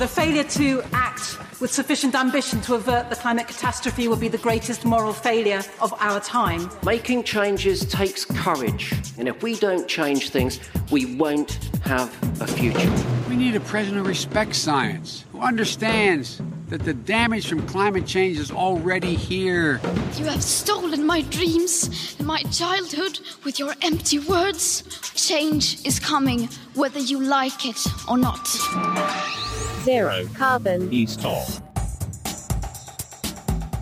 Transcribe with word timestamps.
The 0.00 0.08
failure 0.08 0.44
to 0.44 0.82
act 0.94 1.36
with 1.60 1.70
sufficient 1.70 2.14
ambition 2.14 2.62
to 2.62 2.74
avert 2.76 3.10
the 3.10 3.16
climate 3.16 3.46
catastrophe 3.46 4.08
will 4.08 4.16
be 4.16 4.28
the 4.28 4.38
greatest 4.38 4.86
moral 4.86 5.12
failure 5.12 5.60
of 5.78 5.92
our 6.00 6.20
time. 6.20 6.70
Making 6.82 7.22
changes 7.22 7.84
takes 7.84 8.24
courage, 8.24 8.94
and 9.18 9.28
if 9.28 9.42
we 9.42 9.56
don't 9.56 9.86
change 9.86 10.30
things, 10.30 10.58
we 10.90 11.16
won't 11.16 11.52
have 11.84 12.08
a 12.40 12.46
future. 12.46 12.90
We 13.28 13.36
need 13.36 13.56
a 13.56 13.60
president 13.60 14.02
who 14.02 14.08
respects 14.08 14.56
science, 14.56 15.26
who 15.32 15.40
understands 15.40 16.40
that 16.70 16.82
the 16.82 16.94
damage 16.94 17.46
from 17.46 17.66
climate 17.66 18.06
change 18.06 18.38
is 18.38 18.50
already 18.50 19.14
here. 19.14 19.82
You 20.16 20.24
have 20.24 20.42
stolen 20.42 21.04
my 21.04 21.20
dreams 21.20 22.16
and 22.18 22.26
my 22.26 22.42
childhood 22.44 23.20
with 23.44 23.58
your 23.58 23.74
empty 23.82 24.18
words. 24.18 24.82
Change 25.14 25.84
is 25.84 26.00
coming, 26.00 26.48
whether 26.72 27.00
you 27.00 27.22
like 27.22 27.66
it 27.66 27.86
or 28.08 28.16
not. 28.16 28.48
Zero 29.84 30.26
carbon. 30.34 30.92
East 30.92 31.24
off. 31.24 31.62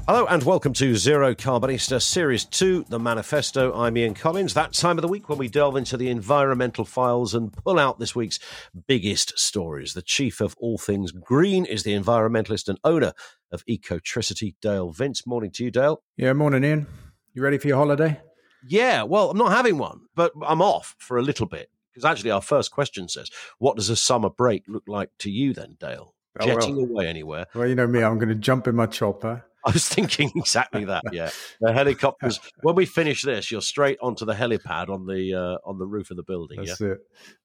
Hello 0.06 0.26
and 0.26 0.44
welcome 0.44 0.72
to 0.74 0.94
Zero 0.94 1.34
Carbonista 1.34 2.00
Series 2.00 2.44
2, 2.44 2.86
The 2.88 3.00
Manifesto. 3.00 3.74
I'm 3.74 3.96
Ian 3.96 4.14
Collins. 4.14 4.54
That 4.54 4.74
time 4.74 4.96
of 4.96 5.02
the 5.02 5.08
week 5.08 5.28
when 5.28 5.38
we 5.38 5.48
delve 5.48 5.76
into 5.76 5.96
the 5.96 6.08
environmental 6.08 6.84
files 6.84 7.34
and 7.34 7.52
pull 7.52 7.80
out 7.80 7.98
this 7.98 8.14
week's 8.14 8.38
biggest 8.86 9.36
stories. 9.36 9.94
The 9.94 10.02
chief 10.02 10.40
of 10.40 10.54
all 10.60 10.78
things 10.78 11.10
green 11.10 11.64
is 11.64 11.82
the 11.82 11.94
environmentalist 11.94 12.68
and 12.68 12.78
owner 12.84 13.12
of 13.50 13.64
Ecotricity, 13.66 14.54
Dale 14.62 14.92
Vince. 14.92 15.26
Morning 15.26 15.50
to 15.50 15.64
you, 15.64 15.72
Dale. 15.72 16.00
Yeah, 16.16 16.32
morning, 16.32 16.62
Ian. 16.62 16.86
You 17.34 17.42
ready 17.42 17.58
for 17.58 17.66
your 17.66 17.76
holiday? 17.78 18.20
Yeah, 18.68 19.02
well, 19.02 19.30
I'm 19.30 19.38
not 19.38 19.50
having 19.50 19.78
one, 19.78 20.02
but 20.14 20.32
I'm 20.46 20.62
off 20.62 20.94
for 20.98 21.18
a 21.18 21.22
little 21.22 21.46
bit. 21.46 21.70
Because 21.98 22.12
actually, 22.12 22.30
our 22.30 22.42
first 22.42 22.70
question 22.70 23.08
says, 23.08 23.28
What 23.58 23.76
does 23.76 23.90
a 23.90 23.96
summer 23.96 24.30
break 24.30 24.64
look 24.68 24.84
like 24.86 25.10
to 25.20 25.30
you 25.30 25.52
then, 25.52 25.76
Dale? 25.80 26.14
Oh, 26.38 26.46
Jetting 26.46 26.76
well. 26.76 26.84
away 26.84 27.08
anywhere? 27.08 27.46
Well, 27.54 27.66
you 27.66 27.74
know 27.74 27.88
me, 27.88 28.02
I'm 28.04 28.18
going 28.18 28.28
to 28.28 28.36
jump 28.36 28.68
in 28.68 28.76
my 28.76 28.86
chopper. 28.86 29.44
I 29.64 29.72
was 29.72 29.88
thinking 29.88 30.30
exactly 30.36 30.84
that. 30.84 31.02
Yeah, 31.10 31.30
the 31.60 31.72
helicopters. 31.72 32.38
when 32.62 32.76
we 32.76 32.86
finish 32.86 33.22
this, 33.22 33.50
you're 33.50 33.60
straight 33.60 33.98
onto 34.00 34.24
the 34.24 34.32
helipad 34.32 34.88
on 34.88 35.06
the 35.06 35.34
uh, 35.34 35.68
on 35.68 35.78
the 35.78 35.86
roof 35.86 36.12
of 36.12 36.16
the 36.16 36.22
building. 36.22 36.58
That's 36.64 36.80
yeah, 36.80 36.92
it. 36.92 36.98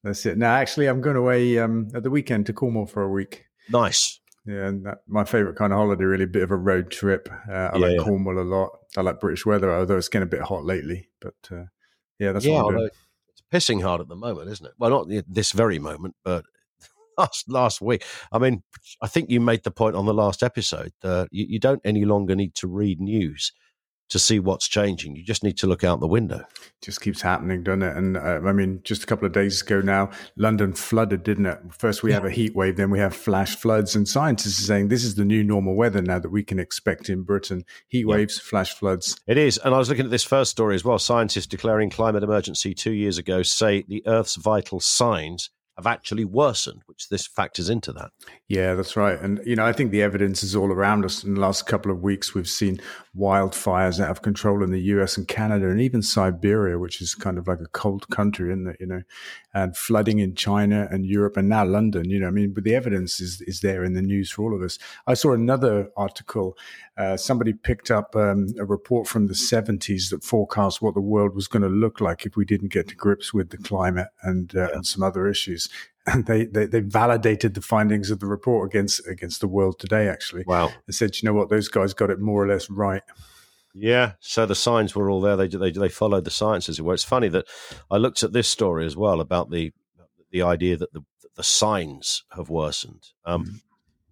That's 0.04 0.24
it. 0.24 0.38
Now, 0.38 0.54
actually, 0.54 0.86
I'm 0.86 1.00
going 1.00 1.16
away 1.16 1.58
um, 1.58 1.88
at 1.94 2.04
the 2.04 2.10
weekend 2.10 2.46
to 2.46 2.52
Cornwall 2.52 2.86
for 2.86 3.02
a 3.02 3.10
week. 3.10 3.46
nice. 3.68 4.20
Yeah, 4.46 4.66
and 4.66 4.84
that, 4.84 4.98
my 5.08 5.24
favourite 5.24 5.56
kind 5.56 5.72
of 5.72 5.78
holiday, 5.78 6.04
really, 6.04 6.24
a 6.24 6.28
bit 6.28 6.42
of 6.42 6.50
a 6.50 6.56
road 6.56 6.90
trip. 6.90 7.30
Uh, 7.48 7.52
I 7.52 7.78
Yeah, 7.78 7.86
like 7.86 7.96
yeah. 7.96 8.04
Cornwall 8.04 8.38
a 8.38 8.44
lot. 8.44 8.78
I 8.94 9.00
like 9.00 9.18
British 9.18 9.46
weather, 9.46 9.74
although 9.74 9.96
it's 9.96 10.08
getting 10.08 10.28
a 10.28 10.30
bit 10.30 10.42
hot 10.42 10.64
lately. 10.64 11.08
But 11.20 11.34
uh, 11.50 11.64
yeah, 12.18 12.32
that's 12.32 12.44
yeah, 12.44 12.62
what 12.62 12.66
I'm 12.66 12.76
doing. 12.76 12.90
Pissing 13.54 13.82
hard 13.82 14.00
at 14.00 14.08
the 14.08 14.16
moment, 14.16 14.50
isn't 14.50 14.66
it? 14.66 14.72
Well, 14.78 14.90
not 14.90 15.24
this 15.28 15.52
very 15.52 15.78
moment, 15.78 16.16
but 16.24 16.44
last 17.18 17.48
last 17.48 17.80
week. 17.80 18.04
I 18.32 18.38
mean, 18.38 18.64
I 19.00 19.06
think 19.06 19.30
you 19.30 19.40
made 19.40 19.62
the 19.62 19.70
point 19.70 19.94
on 19.94 20.06
the 20.06 20.14
last 20.14 20.42
episode 20.42 20.92
that 21.02 21.28
you, 21.30 21.46
you 21.48 21.58
don't 21.60 21.80
any 21.84 22.04
longer 22.04 22.34
need 22.34 22.54
to 22.56 22.66
read 22.66 23.00
news 23.00 23.52
to 24.10 24.18
see 24.18 24.38
what's 24.38 24.68
changing. 24.68 25.16
You 25.16 25.24
just 25.24 25.42
need 25.42 25.56
to 25.58 25.66
look 25.66 25.82
out 25.82 25.98
the 26.00 26.06
window. 26.06 26.44
just 26.82 27.00
keeps 27.00 27.22
happening, 27.22 27.62
doesn't 27.62 27.82
it? 27.82 27.96
And 27.96 28.16
uh, 28.16 28.40
I 28.44 28.52
mean, 28.52 28.80
just 28.84 29.02
a 29.02 29.06
couple 29.06 29.26
of 29.26 29.32
days 29.32 29.62
ago 29.62 29.80
now, 29.80 30.10
London 30.36 30.74
flooded, 30.74 31.22
didn't 31.22 31.46
it? 31.46 31.58
First 31.70 32.02
we 32.02 32.12
have 32.12 32.24
a 32.24 32.30
heat 32.30 32.54
wave, 32.54 32.76
then 32.76 32.90
we 32.90 32.98
have 32.98 33.16
flash 33.16 33.56
floods, 33.56 33.96
and 33.96 34.06
scientists 34.06 34.60
are 34.60 34.66
saying 34.66 34.88
this 34.88 35.04
is 35.04 35.14
the 35.14 35.24
new 35.24 35.42
normal 35.42 35.74
weather 35.74 36.02
now 36.02 36.18
that 36.18 36.30
we 36.30 36.42
can 36.44 36.58
expect 36.58 37.08
in 37.08 37.22
Britain: 37.22 37.64
heat 37.88 38.06
Yeah. 38.06 38.14
waves, 38.14 38.38
flash 38.38 38.74
floods. 38.74 39.16
It 39.26 39.38
is. 39.38 39.58
And 39.64 39.74
I 39.74 39.78
was 39.78 39.88
looking 39.88 40.04
at 40.04 40.10
this 40.10 40.24
first 40.24 40.50
story 40.50 40.74
as 40.74 40.84
well. 40.84 40.98
Scientists 40.98 41.46
declaring 41.46 41.88
climate 41.90 42.22
emergency 42.22 42.74
two 42.74 42.92
years 42.92 43.18
ago 43.18 43.42
say 43.42 43.84
the 43.88 44.02
Earth's 44.06 44.36
vital 44.36 44.80
signs 44.80 45.50
have 45.76 45.86
actually 45.88 46.24
worsened, 46.24 46.82
which 46.94 47.08
this 47.08 47.26
factors 47.26 47.68
into 47.68 47.92
that. 47.92 48.12
Yeah, 48.46 48.74
that's 48.74 48.96
right. 48.96 49.18
And, 49.18 49.40
you 49.44 49.56
know, 49.56 49.66
I 49.66 49.72
think 49.72 49.90
the 49.90 50.02
evidence 50.02 50.44
is 50.44 50.54
all 50.54 50.70
around 50.70 51.04
us. 51.04 51.24
In 51.24 51.34
the 51.34 51.40
last 51.40 51.66
couple 51.66 51.90
of 51.90 52.02
weeks, 52.02 52.34
we've 52.34 52.48
seen 52.48 52.80
wildfires 53.18 54.00
out 54.00 54.10
of 54.10 54.22
control 54.22 54.62
in 54.62 54.70
the 54.70 54.80
US 54.80 55.16
and 55.16 55.26
Canada 55.26 55.68
and 55.68 55.80
even 55.80 56.02
Siberia, 56.02 56.78
which 56.78 57.02
is 57.02 57.16
kind 57.16 57.36
of 57.36 57.48
like 57.48 57.60
a 57.60 57.66
cold 57.66 58.08
country, 58.10 58.50
isn't 58.50 58.68
it? 58.68 58.76
You 58.78 58.86
know, 58.86 59.02
and 59.54 59.76
flooding 59.76 60.20
in 60.20 60.36
China 60.36 60.86
and 60.90 61.04
Europe 61.04 61.36
and 61.36 61.48
now 61.48 61.64
London, 61.64 62.10
you 62.10 62.20
know, 62.20 62.28
I 62.28 62.30
mean, 62.30 62.52
but 62.52 62.62
the 62.62 62.76
evidence 62.76 63.20
is, 63.20 63.40
is 63.40 63.60
there 63.60 63.82
in 63.82 63.94
the 63.94 64.02
news 64.02 64.30
for 64.30 64.44
all 64.44 64.54
of 64.54 64.62
us. 64.62 64.78
I 65.08 65.14
saw 65.14 65.32
another 65.32 65.90
article. 65.96 66.56
Uh, 66.96 67.16
somebody 67.16 67.52
picked 67.52 67.90
up 67.90 68.14
um, 68.14 68.46
a 68.58 68.64
report 68.64 69.08
from 69.08 69.26
the 69.26 69.34
70s 69.34 70.10
that 70.10 70.22
forecast 70.22 70.80
what 70.80 70.94
the 70.94 71.00
world 71.00 71.34
was 71.34 71.48
going 71.48 71.62
to 71.62 71.68
look 71.68 72.00
like 72.00 72.24
if 72.24 72.36
we 72.36 72.44
didn't 72.44 72.72
get 72.72 72.86
to 72.88 72.94
grips 72.94 73.34
with 73.34 73.50
the 73.50 73.58
climate 73.58 74.08
and, 74.22 74.54
uh, 74.54 74.68
and 74.74 74.86
some 74.86 75.02
other 75.02 75.26
issues 75.26 75.68
they, 76.26 76.44
they 76.44 76.66
they 76.66 76.80
validated 76.80 77.54
the 77.54 77.60
findings 77.60 78.10
of 78.10 78.20
the 78.20 78.26
report 78.26 78.68
against 78.70 79.06
against 79.08 79.40
the 79.40 79.48
world 79.48 79.78
today. 79.78 80.08
Actually, 80.08 80.44
Wow. 80.46 80.72
they 80.86 80.92
said, 80.92 81.16
you 81.20 81.26
know 81.26 81.32
what, 81.32 81.48
those 81.48 81.68
guys 81.68 81.94
got 81.94 82.10
it 82.10 82.20
more 82.20 82.42
or 82.44 82.48
less 82.48 82.68
right. 82.70 83.02
Yeah, 83.76 84.12
so 84.20 84.46
the 84.46 84.54
signs 84.54 84.94
were 84.94 85.10
all 85.10 85.20
there. 85.20 85.36
They 85.36 85.48
they 85.48 85.70
they 85.72 85.88
followed 85.88 86.24
the 86.24 86.30
science 86.30 86.68
as 86.68 86.78
it 86.78 86.82
were. 86.82 86.94
It's 86.94 87.02
funny 87.04 87.28
that 87.28 87.46
I 87.90 87.96
looked 87.96 88.22
at 88.22 88.32
this 88.32 88.48
story 88.48 88.86
as 88.86 88.96
well 88.96 89.20
about 89.20 89.50
the 89.50 89.72
the 90.30 90.42
idea 90.42 90.76
that 90.76 90.92
the 90.92 91.02
the 91.36 91.42
signs 91.42 92.22
have 92.36 92.48
worsened. 92.48 93.08
Um, 93.24 93.60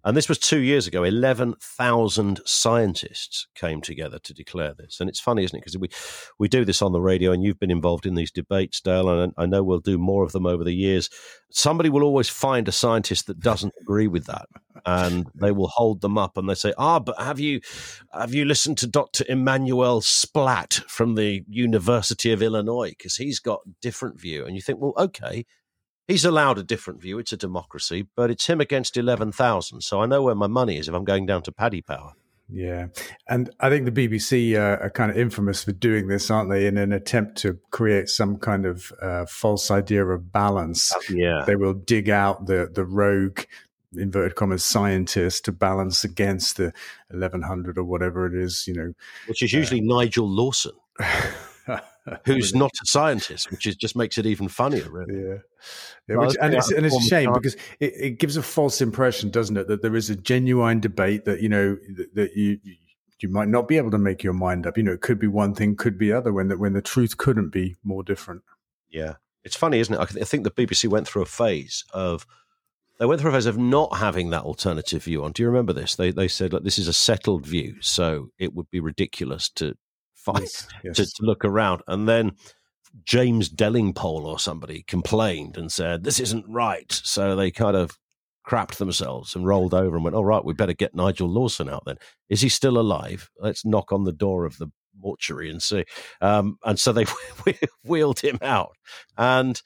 And 0.05 0.17
this 0.17 0.27
was 0.27 0.37
two 0.37 0.59
years 0.59 0.85
ago. 0.85 1.03
Eleven 1.03 1.55
thousand 1.61 2.41
scientists 2.45 3.47
came 3.55 3.81
together 3.81 4.19
to 4.19 4.33
declare 4.33 4.73
this. 4.73 4.99
And 4.99 5.09
it's 5.09 5.19
funny, 5.19 5.43
isn't 5.43 5.55
it? 5.55 5.61
Because 5.61 5.77
we 5.77 5.89
we 6.39 6.47
do 6.47 6.65
this 6.65 6.81
on 6.81 6.91
the 6.91 7.01
radio, 7.01 7.31
and 7.31 7.43
you've 7.43 7.59
been 7.59 7.71
involved 7.71 8.05
in 8.05 8.15
these 8.15 8.31
debates, 8.31 8.81
Dale. 8.81 9.21
And 9.21 9.33
I 9.37 9.45
know 9.45 9.63
we'll 9.63 9.79
do 9.79 9.97
more 9.97 10.23
of 10.23 10.33
them 10.33 10.45
over 10.45 10.63
the 10.63 10.75
years. 10.75 11.09
Somebody 11.51 11.89
will 11.89 12.03
always 12.03 12.29
find 12.29 12.67
a 12.67 12.71
scientist 12.71 13.27
that 13.27 13.39
doesn't 13.39 13.73
agree 13.81 14.07
with 14.07 14.25
that, 14.25 14.47
and 14.85 15.27
they 15.35 15.51
will 15.51 15.69
hold 15.69 16.01
them 16.01 16.17
up 16.17 16.37
and 16.37 16.49
they 16.49 16.55
say, 16.55 16.73
"Ah, 16.77 16.99
but 16.99 17.19
have 17.19 17.39
you 17.39 17.61
have 18.13 18.33
you 18.33 18.43
listened 18.45 18.77
to 18.79 18.87
Dr. 18.87 19.23
Emmanuel 19.29 20.01
Splatt 20.01 20.81
from 20.89 21.15
the 21.15 21.43
University 21.47 22.31
of 22.31 22.41
Illinois? 22.41 22.89
Because 22.89 23.15
he's 23.15 23.39
got 23.39 23.61
a 23.65 23.69
different 23.81 24.19
view." 24.19 24.45
And 24.45 24.55
you 24.55 24.61
think, 24.61 24.79
well, 24.79 24.93
okay, 24.97 25.45
he's 26.07 26.25
allowed 26.25 26.57
a 26.57 26.63
different 26.63 27.01
view. 27.01 27.19
It's 27.19 27.33
a 27.33 27.37
democracy, 27.37 28.07
but 28.15 28.29
it's 28.31 28.47
him 28.47 28.59
against 28.61 28.97
11,000. 28.97 29.81
So 29.81 30.01
I 30.01 30.05
know 30.05 30.21
where 30.21 30.35
my 30.35 30.47
money 30.47 30.77
is 30.77 30.87
if 30.87 30.93
I'm 30.93 31.03
going 31.05 31.25
down 31.25 31.41
to 31.43 31.51
Paddy 31.51 31.81
Power. 31.81 32.13
Yeah, 32.49 32.87
and 33.29 33.49
I 33.61 33.69
think 33.69 33.85
the 33.85 34.07
BBC 34.07 34.55
uh, 34.55 34.83
are 34.83 34.89
kind 34.89 35.09
of 35.09 35.17
infamous 35.17 35.63
for 35.63 35.71
doing 35.71 36.07
this, 36.07 36.29
aren't 36.29 36.49
they? 36.51 36.67
In 36.67 36.77
an 36.77 36.91
attempt 36.91 37.37
to 37.37 37.57
create 37.71 38.09
some 38.09 38.35
kind 38.37 38.65
of 38.65 38.91
uh, 39.01 39.25
false 39.25 39.71
idea 39.71 40.05
of 40.05 40.31
balance, 40.31 40.93
Yeah. 41.09 41.45
they 41.47 41.55
will 41.55 41.73
dig 41.73 42.09
out 42.09 42.45
the 42.45 42.69
the 42.71 42.83
rogue 42.85 43.39
inverted 43.97 44.35
commas 44.35 44.63
scientist 44.65 45.45
to 45.45 45.51
balance 45.51 46.03
against 46.03 46.57
the 46.57 46.73
1100 47.11 47.77
or 47.77 47.83
whatever 47.83 48.25
it 48.25 48.33
is 48.33 48.65
you 48.67 48.73
know 48.73 48.91
Which 49.27 49.43
is 49.43 49.53
usually 49.53 49.81
Nigel 49.81 50.27
Lawson, 50.27 50.73
who's 52.25 52.53
not 52.53 52.71
a 52.81 52.85
scientist, 52.85 53.51
which 53.51 53.65
is, 53.65 53.75
just 53.75 53.95
makes 53.95 54.17
it 54.17 54.25
even 54.25 54.47
funnier, 54.47 54.89
really. 54.89 55.15
Yeah, 55.15 55.37
yeah 56.07 56.15
which, 56.17 56.35
and 56.41 56.53
it's, 56.53 56.71
and 56.71 56.85
it's 56.85 56.95
a 56.95 57.01
shame 57.07 57.25
time. 57.25 57.33
because 57.33 57.55
it, 57.79 57.93
it 57.95 58.19
gives 58.19 58.37
a 58.37 58.43
false 58.43 58.81
impression, 58.81 59.29
doesn't 59.29 59.57
it, 59.57 59.67
that 59.67 59.81
there 59.81 59.95
is 59.95 60.09
a 60.09 60.15
genuine 60.15 60.79
debate 60.79 61.25
that 61.25 61.41
you 61.41 61.49
know 61.49 61.77
that, 61.95 62.15
that 62.15 62.35
you 62.35 62.59
you 63.19 63.29
might 63.29 63.47
not 63.47 63.67
be 63.67 63.77
able 63.77 63.91
to 63.91 63.97
make 63.97 64.21
your 64.21 64.33
mind 64.33 64.67
up. 64.67 64.77
You 64.77 64.83
know, 64.83 64.91
it 64.91 65.01
could 65.01 65.19
be 65.19 65.27
one 65.27 65.55
thing, 65.55 65.75
could 65.75 65.97
be 65.97 66.11
other. 66.11 66.33
When 66.33 66.49
the, 66.49 66.57
when 66.57 66.73
the 66.73 66.81
truth 66.81 67.17
couldn't 67.17 67.49
be 67.49 67.77
more 67.83 68.03
different. 68.03 68.43
Yeah. 68.89 69.15
It's 69.45 69.55
funny, 69.55 69.79
isn't 69.79 69.93
it? 69.93 69.99
I 69.99 70.03
I 70.03 70.25
think 70.25 70.43
the 70.43 70.51
BBC 70.51 70.89
went 70.89 71.07
through 71.07 71.21
a 71.21 71.27
phase 71.27 71.85
of 71.93 72.25
they 72.99 73.05
went 73.05 73.19
through 73.19 73.31
a 73.31 73.33
phase 73.33 73.45
of 73.45 73.57
not 73.57 73.97
having 73.97 74.29
that 74.29 74.43
alternative 74.43 75.03
view 75.03 75.23
on. 75.23 75.31
Do 75.31 75.43
you 75.43 75.49
remember 75.49 75.73
this? 75.73 75.95
They 75.95 76.11
they 76.11 76.27
said, 76.27 76.53
look, 76.53 76.63
this 76.63 76.79
is 76.79 76.87
a 76.87 76.93
settled 76.93 77.45
view, 77.45 77.75
so 77.81 78.29
it 78.37 78.53
would 78.53 78.69
be 78.69 78.79
ridiculous 78.79 79.49
to 79.55 79.75
fight 80.25 80.41
Yes, 80.41 80.67
yes. 80.83 80.95
to, 80.97 81.05
to 81.05 81.23
look 81.23 81.45
around. 81.45 81.81
And 81.87 82.07
then 82.07 82.33
James 83.05 83.49
Delingpole 83.49 84.23
or 84.25 84.39
somebody 84.39 84.83
complained 84.83 85.57
and 85.57 85.71
said, 85.71 86.03
This 86.03 86.19
isn't 86.19 86.45
right. 86.47 86.91
So 86.91 87.35
they 87.35 87.51
kind 87.51 87.75
of 87.75 87.97
crapped 88.47 88.75
themselves 88.75 89.35
and 89.35 89.45
rolled 89.47 89.73
over 89.73 89.95
and 89.95 90.03
went, 90.03 90.15
All 90.15 90.25
right, 90.25 90.43
we 90.43 90.53
better 90.53 90.73
get 90.73 90.95
Nigel 90.95 91.29
Lawson 91.29 91.69
out 91.69 91.83
then. 91.85 91.97
Is 92.29 92.41
he 92.41 92.49
still 92.49 92.77
alive? 92.77 93.29
Let's 93.39 93.65
knock 93.65 93.91
on 93.91 94.03
the 94.03 94.11
door 94.11 94.45
of 94.45 94.57
the 94.57 94.67
mortuary 94.99 95.49
and 95.49 95.61
see. 95.61 95.85
Um, 96.21 96.57
and 96.63 96.79
so 96.79 96.91
they 96.91 97.05
wheeled 97.83 98.19
him 98.19 98.37
out. 98.41 98.75
And 99.17 99.61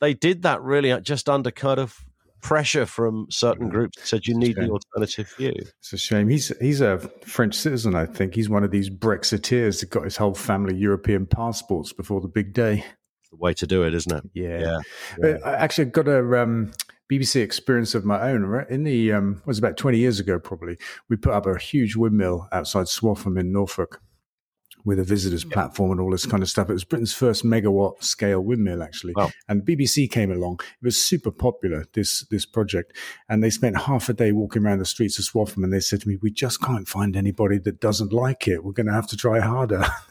they 0.00 0.14
did 0.14 0.42
that 0.42 0.62
really 0.62 0.98
just 1.00 1.28
under 1.28 1.50
kind 1.50 1.78
of 1.78 1.96
pressure 2.40 2.86
from 2.86 3.26
certain 3.30 3.68
groups 3.68 3.98
that 3.98 4.06
said 4.06 4.26
you 4.26 4.36
need 4.36 4.56
the 4.56 4.70
alternative 4.70 5.32
view. 5.36 5.54
It's 5.56 5.92
a 5.92 5.98
shame. 5.98 6.28
He's 6.28 6.52
he's 6.60 6.80
a 6.80 6.98
French 7.24 7.54
citizen, 7.54 7.94
I 7.94 8.06
think. 8.06 8.34
He's 8.34 8.48
one 8.48 8.64
of 8.64 8.70
these 8.70 8.90
Brexiteers 8.90 9.80
that 9.80 9.90
got 9.90 10.04
his 10.04 10.16
whole 10.16 10.34
family 10.34 10.76
European 10.76 11.26
passports 11.26 11.92
before 11.92 12.20
the 12.20 12.28
big 12.28 12.52
day. 12.52 12.84
The 13.30 13.36
way 13.36 13.52
to 13.54 13.66
do 13.66 13.82
it, 13.82 13.94
isn't 13.94 14.12
it? 14.12 14.24
Yeah. 14.34 14.60
Yeah. 14.60 14.78
But 15.18 15.46
I 15.46 15.54
actually 15.56 15.86
got 15.86 16.08
a 16.08 16.42
um, 16.42 16.72
BBC 17.12 17.42
experience 17.42 17.94
of 17.94 18.04
my 18.04 18.30
own. 18.30 18.44
Right? 18.44 18.68
In 18.70 18.84
the 18.84 19.12
um, 19.12 19.38
it 19.40 19.46
was 19.46 19.58
about 19.58 19.76
twenty 19.76 19.98
years 19.98 20.18
ago, 20.20 20.38
probably. 20.38 20.78
We 21.08 21.16
put 21.16 21.32
up 21.32 21.46
a 21.46 21.58
huge 21.58 21.96
windmill 21.96 22.48
outside 22.52 22.86
Swaffham 22.86 23.38
in 23.38 23.52
Norfolk, 23.52 24.00
with 24.88 24.98
a 24.98 25.04
visitors 25.04 25.44
yeah. 25.44 25.52
platform 25.52 25.92
and 25.92 26.00
all 26.00 26.10
this 26.10 26.24
kind 26.24 26.42
of 26.42 26.48
stuff. 26.48 26.70
It 26.70 26.72
was 26.72 26.84
Britain's 26.84 27.12
first 27.12 27.44
megawatt 27.44 28.02
scale 28.02 28.40
windmill, 28.40 28.82
actually. 28.82 29.12
Wow. 29.14 29.30
And 29.46 29.62
BBC 29.62 30.10
came 30.10 30.32
along. 30.32 30.60
It 30.62 30.84
was 30.84 31.00
super 31.00 31.30
popular, 31.30 31.84
this 31.92 32.24
this 32.30 32.46
project. 32.46 32.96
And 33.28 33.44
they 33.44 33.50
spent 33.50 33.82
half 33.82 34.08
a 34.08 34.14
day 34.14 34.32
walking 34.32 34.64
around 34.64 34.78
the 34.78 34.86
streets 34.86 35.18
of 35.18 35.26
Swaffham 35.26 35.62
and 35.62 35.72
they 35.72 35.80
said 35.80 36.00
to 36.00 36.08
me, 36.08 36.16
We 36.20 36.30
just 36.30 36.62
can't 36.62 36.88
find 36.88 37.16
anybody 37.16 37.58
that 37.58 37.80
doesn't 37.80 38.12
like 38.12 38.48
it. 38.48 38.64
We're 38.64 38.72
going 38.72 38.86
to 38.86 38.92
have 38.92 39.08
to 39.08 39.16
try 39.16 39.40
harder. 39.40 39.84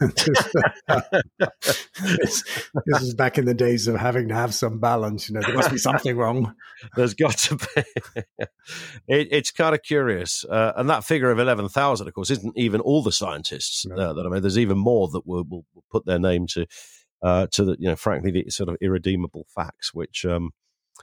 this, 1.99 2.43
this 2.85 3.01
is 3.01 3.15
back 3.15 3.37
in 3.37 3.45
the 3.45 3.55
days 3.55 3.87
of 3.87 3.95
having 3.95 4.27
to 4.27 4.35
have 4.35 4.53
some 4.53 4.79
balance. 4.79 5.29
You 5.29 5.35
know, 5.35 5.41
there 5.41 5.55
must 5.55 5.71
be 5.71 5.77
something 5.77 6.15
wrong. 6.15 6.53
There's 6.95 7.15
got 7.15 7.37
to 7.37 7.55
be. 7.55 7.83
it, 9.07 9.27
it's 9.31 9.51
kind 9.51 9.73
of 9.73 9.81
curious. 9.81 10.45
Uh, 10.45 10.73
and 10.75 10.89
that 10.89 11.03
figure 11.03 11.31
of 11.31 11.39
11,000, 11.39 12.07
of 12.07 12.13
course, 12.13 12.29
isn't 12.29 12.57
even 12.57 12.81
all 12.81 13.01
the 13.01 13.11
scientists 13.11 13.85
no. 13.85 13.95
uh, 13.95 14.13
that 14.13 14.25
I 14.25 14.29
mean. 14.29 14.41
There's 14.41 14.57
even 14.57 14.66
more 14.75 15.07
that 15.09 15.25
will, 15.25 15.43
will, 15.49 15.65
will 15.73 15.83
put 15.91 16.05
their 16.05 16.19
name 16.19 16.47
to, 16.47 16.65
uh, 17.21 17.47
to 17.51 17.65
the, 17.65 17.75
you 17.79 17.87
know, 17.87 17.95
frankly, 17.95 18.31
the 18.31 18.49
sort 18.49 18.69
of 18.69 18.77
irredeemable 18.81 19.45
facts, 19.53 19.93
which, 19.93 20.25
um, 20.25 20.51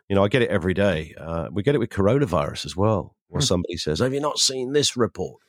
you 0.09 0.17
know, 0.17 0.25
I 0.25 0.29
get 0.29 0.43
it 0.43 0.51
every 0.51 0.75
day. 0.75 1.15
Uh, 1.19 1.49
we 1.53 1.63
get 1.63 1.75
it 1.75 1.79
with 1.79 1.91
coronavirus 1.91 2.67
as 2.67 2.77
well, 2.77 3.17
where 3.29 3.41
mm. 3.41 3.47
somebody 3.47 3.77
says, 3.77 4.01
Have 4.01 4.15
you 4.15 4.21
not 4.21 4.39
seen 4.39 4.73
this 4.73 4.97
report? 4.97 5.41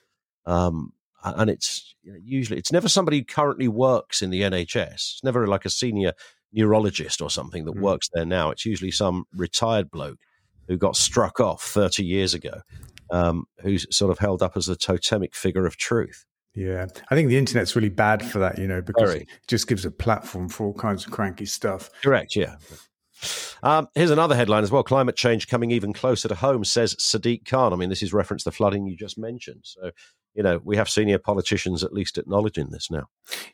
Um, 0.46 0.94
and 1.24 1.50
it's 1.50 1.96
you 2.04 2.14
know, 2.14 2.20
usually 2.24 2.60
it's 2.60 2.72
never 2.72 2.88
somebody 2.88 3.18
who 3.18 3.26
currently 3.26 3.68
works 3.68 4.22
in 4.22 4.30
the 4.30 4.42
NHS. 4.42 4.94
It's 4.94 5.22
never 5.24 5.48
like 5.48 5.66
a 5.66 5.70
senior 5.70 6.14
neurologist 6.54 7.22
or 7.22 7.30
something 7.30 7.66
that 7.66 7.76
mm. 7.76 7.82
works 7.82 8.10
there 8.14 8.26
now. 8.26 8.52
It's 8.52 8.66
usually 8.66 8.92
some 8.92 9.26
retired 9.34 9.90
bloke 9.90 10.20
who 10.68 10.78
got 10.78 10.96
struck 10.96 11.40
off 11.40 11.64
30 11.64 12.04
years 12.04 12.34
ago, 12.34 12.62
um, 13.12 13.46
who's 13.62 13.86
sort 13.96 14.12
of 14.12 14.20
held 14.20 14.42
up 14.42 14.56
as 14.56 14.70
a 14.70 14.76
totemic 14.76 15.36
figure 15.36 15.66
of 15.66 15.78
truth. 15.78 16.26
Yeah, 16.56 16.88
I 17.10 17.16
think 17.16 17.28
the 17.28 17.38
internet's 17.38 17.76
really 17.76 17.90
bad 17.90 18.24
for 18.24 18.40
that, 18.40 18.58
you 18.58 18.68
know, 18.68 18.82
because 18.82 19.10
Very. 19.10 19.22
it 19.24 19.28
just 19.48 19.68
gives 19.68 19.86
a 19.86 19.92
platform 19.92 20.48
for 20.48 20.66
all 20.66 20.74
kinds 20.74 21.06
of 21.06 21.12
cranky 21.12 21.46
stuff. 21.46 21.90
Correct, 22.02 22.36
yeah. 22.36 22.56
Um, 23.62 23.88
here's 23.94 24.12
another 24.12 24.36
headline 24.36 24.64
as 24.64 24.72
well. 24.72 24.84
Climate 24.84 25.16
change 25.16 25.48
coming 25.48 25.72
even 25.72 25.92
closer 25.92 26.28
to 26.28 26.36
home, 26.36 26.64
says 26.64 26.96
Sadiq 26.96 27.46
Khan. 27.46 27.74
I 27.74 27.76
mean, 27.76 27.90
this 27.90 28.04
is 28.04 28.14
reference 28.14 28.44
to 28.44 28.50
the 28.50 28.56
flooding 28.56 28.86
you 28.86 28.96
just 28.96 29.18
mentioned. 29.18 29.62
So 29.64 29.92
you 30.36 30.44
know, 30.44 30.60
we 30.64 30.76
have 30.76 30.90
senior 30.90 31.18
politicians 31.18 31.84
at 31.84 31.94
least 31.94 32.18
acknowledging 32.18 32.70
this 32.70 32.92
now. 32.92 33.08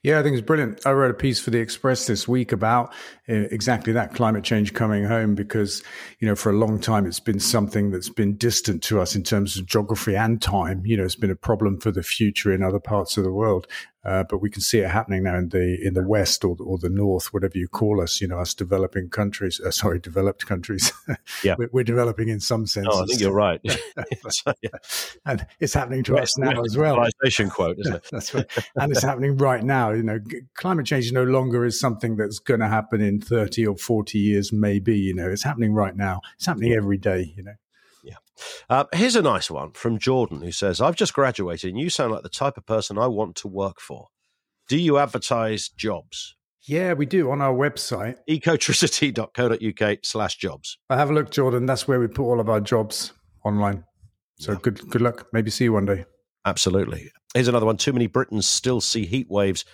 Yeah, 0.04 0.20
I 0.20 0.24
think 0.24 0.36
it's 0.36 0.46
brilliant. 0.46 0.86
I 0.86 0.92
wrote 0.92 1.12
a 1.12 1.16
piece 1.16 1.40
for 1.40 1.52
the 1.52 1.60
Express 1.60 2.08
this 2.08 2.28
week 2.28 2.52
about 2.52 2.92
uh, 3.30 3.48
exactly 3.52 3.94
that 3.94 4.14
climate 4.16 4.44
change 4.44 4.74
coming 4.74 5.06
home 5.06 5.36
because, 5.36 5.84
you 6.20 6.28
know, 6.28 6.36
for 6.36 6.50
a 6.50 6.56
long 6.58 6.80
time 6.80 7.06
it's 7.06 7.20
been 7.20 7.40
something 7.40 7.92
that's 7.92 8.10
been 8.10 8.36
distant 8.36 8.82
to 8.84 9.00
us 9.00 9.16
in 9.16 9.24
terms 9.24 9.58
of 9.58 9.68
geography 9.68 10.16
and 10.16 10.42
time. 10.42 10.82
You 10.86 10.98
know, 10.98 11.06
it's 11.06 11.16
been 11.16 11.32
a 11.32 11.36
problem 11.36 11.80
for 11.80 11.92
the 11.92 12.04
future 12.04 12.52
in 12.52 12.64
other 12.64 12.80
parts 12.80 13.16
of 13.16 13.24
the 13.24 13.32
world. 13.32 13.68
Uh, 14.04 14.24
but 14.24 14.40
we 14.40 14.50
can 14.50 14.62
see 14.62 14.80
it 14.80 14.90
happening 14.90 15.24
now 15.24 15.36
in 15.36 15.50
the 15.50 15.78
in 15.86 15.94
the 15.94 16.02
west 16.02 16.44
or, 16.44 16.58
or 16.60 16.80
the 16.80 16.90
north, 16.90 17.28
whatever 17.34 17.56
you 17.56 17.68
call 17.68 18.02
us. 18.02 18.20
You 18.20 18.28
know, 18.28 18.40
us 18.40 18.56
developing 18.56 19.10
countries. 19.10 19.60
Uh, 19.60 19.70
sorry, 19.70 20.00
developed 20.00 20.48
countries. 20.48 20.92
yeah, 21.44 21.56
we're, 21.58 21.70
we're, 21.72 21.84
developing 21.84 22.28
in 22.28 22.40
some 22.40 22.66
sense. 22.66 22.88
Oh, 22.90 23.04
I 23.04 23.06
think 23.06 23.22
you're 23.22 23.32
right. 23.32 23.62
and 25.26 25.46
it's 25.60 25.76
happening 25.76 26.04
to 26.06 26.18
us 26.18 26.36
now 26.38 26.64
as 26.64 26.76
well. 26.76 26.96
quote, 27.52 27.78
isn't 27.80 27.96
it? 27.96 28.08
that's 28.12 28.34
right. 28.34 28.48
And 28.76 28.92
it's 28.92 29.04
happening 29.04 29.38
right 29.38 29.64
now. 29.64 29.92
You 29.92 30.02
know, 30.02 30.20
climate 30.56 30.88
change 30.88 31.12
no 31.12 31.24
longer 31.24 31.64
is 31.64 31.80
something 31.80 32.16
that's 32.16 32.40
going 32.40 32.62
to 32.62 32.68
happen 32.68 33.02
in 33.02 33.22
thirty 33.22 33.68
or 33.68 33.78
forty 33.78 34.18
years. 34.18 34.52
Maybe 34.52 34.98
you 34.98 35.14
know, 35.14 35.30
it's 35.30 35.44
happening 35.44 35.74
right 35.74 35.96
now. 35.96 36.22
It's 36.38 36.48
happening 36.48 36.74
every 36.74 36.98
day. 36.98 37.34
You 37.38 37.44
know. 37.44 37.54
Uh, 38.70 38.86
here's 38.94 39.16
a 39.16 39.22
nice 39.22 39.50
one 39.50 39.72
from 39.72 39.98
Jordan 39.98 40.42
who 40.42 40.52
says, 40.52 40.82
I've 40.82 40.96
just 40.96 41.14
graduated 41.14 41.72
and 41.72 41.80
you 41.80 41.90
sound 41.90 42.12
like 42.12 42.24
the 42.24 42.30
type 42.30 42.58
of 42.58 42.66
person 42.66 42.98
I 42.98 43.08
want 43.08 43.36
to 43.38 43.48
work 43.48 43.80
for. 43.80 44.08
Do 44.68 44.78
you 44.78 44.98
advertise 44.98 45.70
jobs? 45.70 46.36
Yeah, 46.64 46.94
we 46.94 47.06
do 47.06 47.32
on 47.32 47.42
our 47.42 47.54
website. 47.54 48.18
ecotricity.co.uk 48.30 49.98
slash 50.04 50.36
jobs. 50.38 50.78
I 50.90 50.98
have 50.98 51.10
a 51.10 51.14
look, 51.14 51.32
Jordan. 51.32 51.66
That's 51.66 51.88
where 51.88 52.00
we 52.00 52.08
put 52.08 52.24
all 52.24 52.40
of 52.40 52.50
our 52.50 52.62
jobs 52.62 53.14
online. 53.44 53.84
So 54.40 54.54
yeah. 54.54 54.60
good 54.62 54.90
good 54.90 55.02
luck. 55.02 55.28
Maybe 55.34 55.52
see 55.52 55.66
you 55.66 55.74
one 55.74 55.86
day. 55.86 56.06
Absolutely. 56.46 57.12
Here's 57.34 57.48
another 57.48 57.66
one. 57.66 57.78
Too 57.78 57.94
many 57.94 58.08
Britons 58.08 58.48
still 58.48 58.82
see 58.82 59.06
heat 59.06 59.30
waves 59.30 59.66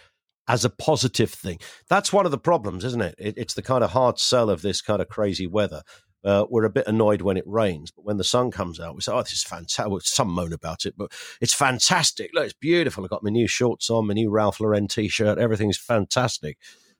as 0.48 0.64
a 0.64 0.70
positive 0.70 1.32
thing. 1.32 1.60
That's 1.90 2.14
one 2.14 2.26
of 2.26 2.32
the 2.32 2.38
problems, 2.38 2.86
isn't 2.86 3.02
it? 3.02 3.16
it 3.18 3.38
it's 3.38 3.54
the 3.54 3.62
kind 3.62 3.84
of 3.84 3.92
hard 3.92 4.20
sell 4.20 4.50
of 4.50 4.62
this 4.62 4.82
kind 4.82 5.02
of 5.02 5.10
crazy 5.10 5.48
weather 5.48 5.84
uh, 6.24 6.46
we're 6.50 6.66
a 6.66 6.70
bit 6.70 6.88
annoyed 6.88 7.22
when 7.22 7.38
it 7.38 7.44
rains, 7.48 7.92
but 7.92 8.06
when 8.06 8.18
the 8.18 8.24
sun 8.24 8.52
comes 8.52 8.80
out, 8.80 8.96
we 8.96 9.02
say, 9.02 9.12
"Oh, 9.12 9.22
this 9.22 9.34
is 9.34 9.44
fantastic." 9.44 9.90
Well, 9.90 10.00
some 10.02 10.30
moan 10.30 10.54
about 10.54 10.86
it, 10.86 10.96
but 10.98 11.12
it's 11.42 11.54
fantastic. 11.54 12.32
Look, 12.34 12.46
it's 12.46 12.54
beautiful. 12.54 13.04
I've 13.04 13.10
got 13.10 13.24
my 13.24 13.30
new 13.30 13.48
shorts 13.48 13.90
on, 13.90 14.08
my 14.08 14.14
new 14.14 14.30
Ralph 14.30 14.60
Lauren 14.60 14.88
t-shirt. 14.88 15.38
Everything's 15.38 15.78
fantastic. 15.78 16.58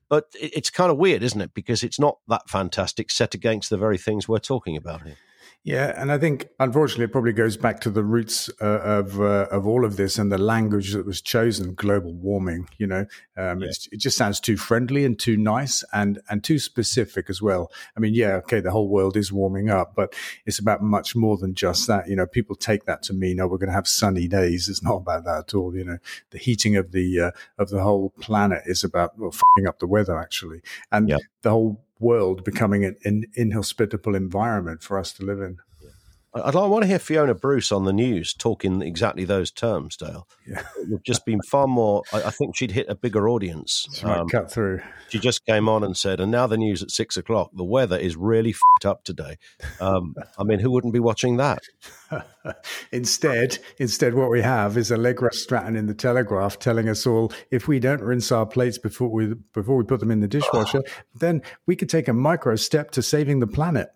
But 0.08 0.24
it's 0.34 0.70
kind 0.70 0.90
of 0.90 0.96
weird, 0.96 1.22
isn't 1.22 1.40
it? 1.40 1.52
Because 1.52 1.82
it's 1.82 2.00
not 2.00 2.18
that 2.28 2.48
fantastic 2.48 3.10
set 3.10 3.34
against 3.34 3.68
the 3.68 3.76
very 3.76 3.98
things 3.98 4.26
we're 4.26 4.38
talking 4.38 4.76
about 4.76 5.02
here. 5.02 5.16
Yeah, 5.64 5.92
and 6.00 6.10
I 6.10 6.18
think 6.18 6.48
unfortunately 6.60 7.06
it 7.06 7.12
probably 7.12 7.32
goes 7.32 7.56
back 7.56 7.80
to 7.80 7.90
the 7.90 8.02
roots 8.02 8.48
uh, 8.62 8.80
of 8.80 9.20
uh, 9.20 9.48
of 9.50 9.66
all 9.66 9.84
of 9.84 9.96
this 9.96 10.16
and 10.16 10.32
the 10.32 10.38
language 10.38 10.92
that 10.92 11.04
was 11.04 11.20
chosen: 11.20 11.74
global 11.74 12.14
warming. 12.14 12.68
You 12.78 12.86
know, 12.86 13.06
um, 13.36 13.60
yeah. 13.60 13.70
it 13.92 13.98
just 13.98 14.16
sounds 14.16 14.40
too 14.40 14.56
friendly 14.56 15.04
and 15.04 15.18
too 15.18 15.36
nice 15.36 15.84
and 15.92 16.20
and 16.30 16.42
too 16.42 16.58
specific 16.58 17.28
as 17.28 17.42
well. 17.42 17.70
I 17.96 18.00
mean, 18.00 18.14
yeah, 18.14 18.34
okay, 18.36 18.60
the 18.60 18.70
whole 18.70 18.88
world 18.88 19.16
is 19.16 19.32
warming 19.32 19.68
up, 19.68 19.94
but 19.94 20.14
it's 20.46 20.58
about 20.58 20.82
much 20.82 21.14
more 21.14 21.36
than 21.36 21.54
just 21.54 21.86
that. 21.88 22.08
You 22.08 22.16
know, 22.16 22.26
people 22.26 22.56
take 22.56 22.84
that 22.84 23.02
to 23.02 23.12
mean, 23.12 23.40
oh, 23.40 23.46
we're 23.46 23.58
going 23.58 23.68
to 23.68 23.74
have 23.74 23.88
sunny 23.88 24.28
days. 24.28 24.68
It's 24.68 24.82
not 24.82 24.96
about 24.96 25.24
that 25.24 25.38
at 25.38 25.54
all. 25.54 25.76
You 25.76 25.84
know, 25.84 25.98
the 26.30 26.38
heating 26.38 26.76
of 26.76 26.92
the 26.92 27.20
uh, 27.20 27.30
of 27.58 27.68
the 27.68 27.82
whole 27.82 28.10
planet 28.20 28.62
is 28.64 28.84
about 28.84 29.18
well, 29.18 29.34
up 29.66 29.80
the 29.80 29.86
weather 29.86 30.18
actually, 30.18 30.62
and 30.92 31.10
yep. 31.10 31.20
The 31.48 31.52
whole 31.52 31.82
world 31.98 32.44
becoming 32.44 32.84
an, 32.84 32.94
an 33.04 33.24
inhospitable 33.34 34.14
environment 34.14 34.82
for 34.82 34.98
us 34.98 35.14
to 35.14 35.24
live 35.24 35.40
in. 35.40 35.56
I'd, 36.34 36.54
I 36.54 36.66
want 36.66 36.82
to 36.82 36.88
hear 36.88 36.98
Fiona 36.98 37.34
Bruce 37.34 37.72
on 37.72 37.84
the 37.84 37.92
news 37.92 38.34
talking 38.34 38.82
exactly 38.82 39.24
those 39.24 39.50
terms, 39.50 39.96
Dale. 39.96 40.26
Yeah. 40.46 40.60
It 40.78 40.90
would 40.90 41.04
just 41.04 41.24
been 41.24 41.40
far 41.42 41.66
more. 41.66 42.02
I, 42.12 42.24
I 42.24 42.30
think 42.30 42.56
she'd 42.56 42.72
hit 42.72 42.86
a 42.88 42.94
bigger 42.94 43.28
audience. 43.28 43.86
She 43.94 44.04
um, 44.04 44.28
cut 44.28 44.50
through. 44.50 44.80
She 45.08 45.18
just 45.18 45.44
came 45.46 45.68
on 45.68 45.82
and 45.82 45.96
said, 45.96 46.20
and 46.20 46.30
now 46.30 46.46
the 46.46 46.58
news 46.58 46.82
at 46.82 46.90
six 46.90 47.16
o'clock. 47.16 47.50
The 47.54 47.64
weather 47.64 47.96
is 47.96 48.16
really 48.16 48.50
f***ed 48.50 48.88
up 48.88 49.04
today. 49.04 49.36
Um, 49.80 50.14
I 50.38 50.44
mean, 50.44 50.58
who 50.58 50.70
wouldn't 50.70 50.92
be 50.92 51.00
watching 51.00 51.38
that? 51.38 51.62
instead, 52.92 53.58
instead, 53.78 54.14
what 54.14 54.30
we 54.30 54.42
have 54.42 54.76
is 54.76 54.92
Allegra 54.92 55.32
Stratton 55.32 55.76
in 55.76 55.86
the 55.86 55.94
Telegraph 55.94 56.58
telling 56.58 56.88
us 56.88 57.06
all 57.06 57.32
if 57.50 57.68
we 57.68 57.78
don't 57.78 58.02
rinse 58.02 58.30
our 58.32 58.46
plates 58.46 58.78
before 58.78 59.08
we 59.08 59.34
before 59.54 59.76
we 59.76 59.84
put 59.84 60.00
them 60.00 60.10
in 60.10 60.20
the 60.20 60.28
dishwasher, 60.28 60.82
then 61.14 61.42
we 61.66 61.76
could 61.76 61.88
take 61.88 62.08
a 62.08 62.12
micro 62.12 62.56
step 62.56 62.90
to 62.92 63.02
saving 63.02 63.40
the 63.40 63.46
planet. 63.46 63.90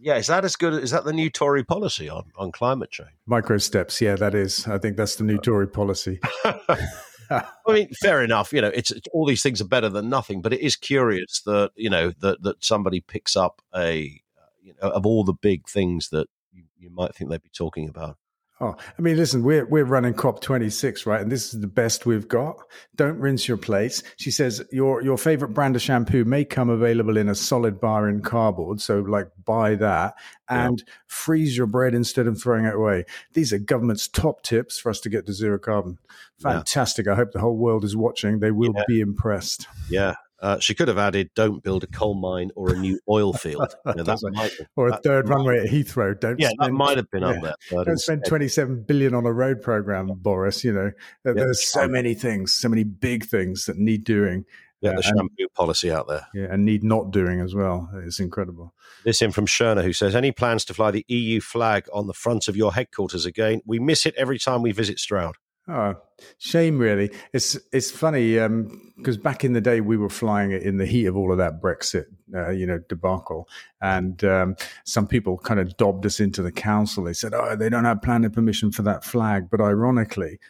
Yeah, 0.00 0.16
is 0.16 0.28
that 0.28 0.44
as 0.44 0.56
good? 0.56 0.82
Is 0.82 0.92
that 0.92 1.04
the 1.04 1.12
new 1.12 1.28
Tory 1.28 1.62
policy 1.62 2.08
on, 2.08 2.24
on 2.36 2.52
climate 2.52 2.90
change? 2.90 3.10
Micro 3.26 3.58
steps. 3.58 4.00
Yeah, 4.00 4.16
that 4.16 4.34
is. 4.34 4.66
I 4.66 4.78
think 4.78 4.96
that's 4.96 5.16
the 5.16 5.24
new 5.24 5.38
Tory 5.38 5.68
policy. 5.68 6.20
I 7.30 7.44
mean, 7.68 7.88
fair 8.02 8.24
enough. 8.24 8.52
You 8.52 8.62
know, 8.62 8.72
it's, 8.74 8.90
it's, 8.90 9.06
all 9.12 9.26
these 9.26 9.42
things 9.42 9.60
are 9.60 9.66
better 9.66 9.88
than 9.88 10.08
nothing, 10.08 10.42
but 10.42 10.52
it 10.52 10.60
is 10.60 10.74
curious 10.74 11.42
that 11.46 11.70
you 11.76 11.90
know 11.90 12.12
that 12.20 12.42
that 12.42 12.64
somebody 12.64 13.00
picks 13.00 13.36
up 13.36 13.62
a 13.74 14.20
uh, 14.38 14.48
you 14.62 14.74
know 14.82 14.88
of 14.90 15.06
all 15.06 15.22
the 15.22 15.34
big 15.34 15.68
things 15.68 16.08
that 16.10 16.28
you, 16.52 16.64
you 16.78 16.90
might 16.90 17.14
think 17.14 17.30
they'd 17.30 17.42
be 17.42 17.50
talking 17.50 17.88
about. 17.88 18.16
Oh, 18.62 18.76
I 18.98 19.00
mean, 19.00 19.16
listen, 19.16 19.42
we're 19.42 19.64
we're 19.64 19.84
running 19.84 20.12
COP 20.12 20.42
twenty 20.42 20.68
six, 20.68 21.06
right? 21.06 21.22
And 21.22 21.32
this 21.32 21.54
is 21.54 21.60
the 21.60 21.66
best 21.66 22.04
we've 22.04 22.28
got. 22.28 22.58
Don't 22.94 23.18
rinse 23.18 23.48
your 23.48 23.56
plates. 23.56 24.02
She 24.16 24.30
says 24.30 24.62
your 24.70 25.02
your 25.02 25.16
favorite 25.16 25.54
brand 25.54 25.76
of 25.76 25.82
shampoo 25.82 26.26
may 26.26 26.44
come 26.44 26.68
available 26.68 27.16
in 27.16 27.30
a 27.30 27.34
solid 27.34 27.80
bar 27.80 28.06
in 28.06 28.20
cardboard, 28.20 28.82
so 28.82 29.00
like 29.00 29.28
buy 29.46 29.76
that 29.76 30.14
and 30.50 30.84
yeah. 30.86 30.92
freeze 31.06 31.56
your 31.56 31.68
bread 31.68 31.94
instead 31.94 32.26
of 32.26 32.38
throwing 32.38 32.66
it 32.66 32.74
away. 32.74 33.06
These 33.32 33.54
are 33.54 33.58
government's 33.58 34.06
top 34.06 34.42
tips 34.42 34.78
for 34.78 34.90
us 34.90 35.00
to 35.00 35.08
get 35.08 35.24
to 35.26 35.32
zero 35.32 35.58
carbon. 35.58 35.98
Fantastic! 36.42 37.06
Yeah. 37.06 37.12
I 37.12 37.16
hope 37.16 37.32
the 37.32 37.40
whole 37.40 37.56
world 37.56 37.82
is 37.82 37.96
watching. 37.96 38.40
They 38.40 38.50
will 38.50 38.74
yeah. 38.76 38.84
be 38.86 39.00
impressed. 39.00 39.68
Yeah, 39.88 40.16
uh, 40.40 40.58
she 40.58 40.74
could 40.74 40.88
have 40.88 40.98
added, 40.98 41.30
"Don't 41.34 41.62
build 41.62 41.84
a 41.84 41.86
coal 41.86 42.14
mine 42.14 42.50
or 42.56 42.72
a 42.72 42.76
new 42.76 42.98
oil 43.08 43.32
field." 43.32 43.74
You 43.86 43.94
know, 43.94 44.02
that 44.04 44.18
might, 44.32 44.52
or 44.76 44.88
a 44.88 44.96
third 44.98 45.28
might, 45.28 45.34
runway 45.34 45.60
at 45.60 45.66
Heathrow. 45.66 46.18
Don't 46.18 46.40
yeah, 46.40 46.48
spend, 46.48 46.60
that 46.60 46.72
might 46.72 46.96
have 46.96 47.10
been 47.10 47.22
yeah, 47.22 47.28
up 47.28 47.56
there. 47.70 47.84
Don't 47.84 47.98
spend 47.98 48.24
twenty-seven 48.26 48.84
billion 48.84 49.14
on 49.14 49.26
a 49.26 49.32
road 49.32 49.62
program, 49.62 50.08
Boris. 50.16 50.64
You 50.64 50.72
know, 50.72 50.92
yeah, 51.24 51.32
there's 51.32 51.70
so 51.70 51.86
many 51.86 52.14
things, 52.14 52.54
so 52.54 52.68
many 52.68 52.84
big 52.84 53.24
things 53.24 53.66
that 53.66 53.76
need 53.76 54.04
doing. 54.04 54.44
Yeah, 54.80 54.94
the 54.94 55.02
shampoo 55.02 55.28
and, 55.38 55.54
policy 55.54 55.92
out 55.92 56.08
there. 56.08 56.26
Yeah, 56.32 56.46
and 56.50 56.64
need 56.64 56.82
not 56.82 57.10
doing 57.10 57.40
as 57.40 57.54
well. 57.54 57.90
It's 58.06 58.18
incredible. 58.18 58.72
This 59.04 59.20
in 59.20 59.30
from 59.30 59.46
Sherna, 59.46 59.82
who 59.82 59.92
says, 59.92 60.16
"Any 60.16 60.32
plans 60.32 60.64
to 60.66 60.74
fly 60.74 60.90
the 60.90 61.04
EU 61.08 61.42
flag 61.42 61.86
on 61.92 62.06
the 62.06 62.14
front 62.14 62.48
of 62.48 62.56
your 62.56 62.72
headquarters 62.72 63.26
again? 63.26 63.60
We 63.66 63.78
miss 63.78 64.06
it 64.06 64.14
every 64.16 64.38
time 64.38 64.62
we 64.62 64.72
visit 64.72 64.98
Stroud." 64.98 65.36
Oh, 65.72 65.94
shame! 66.38 66.78
Really, 66.78 67.10
it's 67.32 67.56
it's 67.72 67.92
funny 67.92 68.34
because 68.34 69.16
um, 69.16 69.22
back 69.22 69.44
in 69.44 69.52
the 69.52 69.60
day 69.60 69.80
we 69.80 69.96
were 69.96 70.08
flying 70.08 70.50
it 70.50 70.62
in 70.62 70.78
the 70.78 70.86
heat 70.86 71.06
of 71.06 71.16
all 71.16 71.30
of 71.30 71.38
that 71.38 71.62
Brexit, 71.62 72.06
uh, 72.34 72.50
you 72.50 72.66
know, 72.66 72.80
debacle, 72.88 73.48
and 73.80 74.24
um, 74.24 74.56
some 74.84 75.06
people 75.06 75.38
kind 75.38 75.60
of 75.60 75.76
dobbed 75.76 76.04
us 76.06 76.18
into 76.18 76.42
the 76.42 76.50
council. 76.50 77.04
They 77.04 77.12
said, 77.12 77.34
"Oh, 77.34 77.54
they 77.54 77.68
don't 77.68 77.84
have 77.84 78.02
planning 78.02 78.32
permission 78.32 78.72
for 78.72 78.82
that 78.82 79.04
flag," 79.04 79.48
but 79.48 79.60
ironically, 79.60 80.40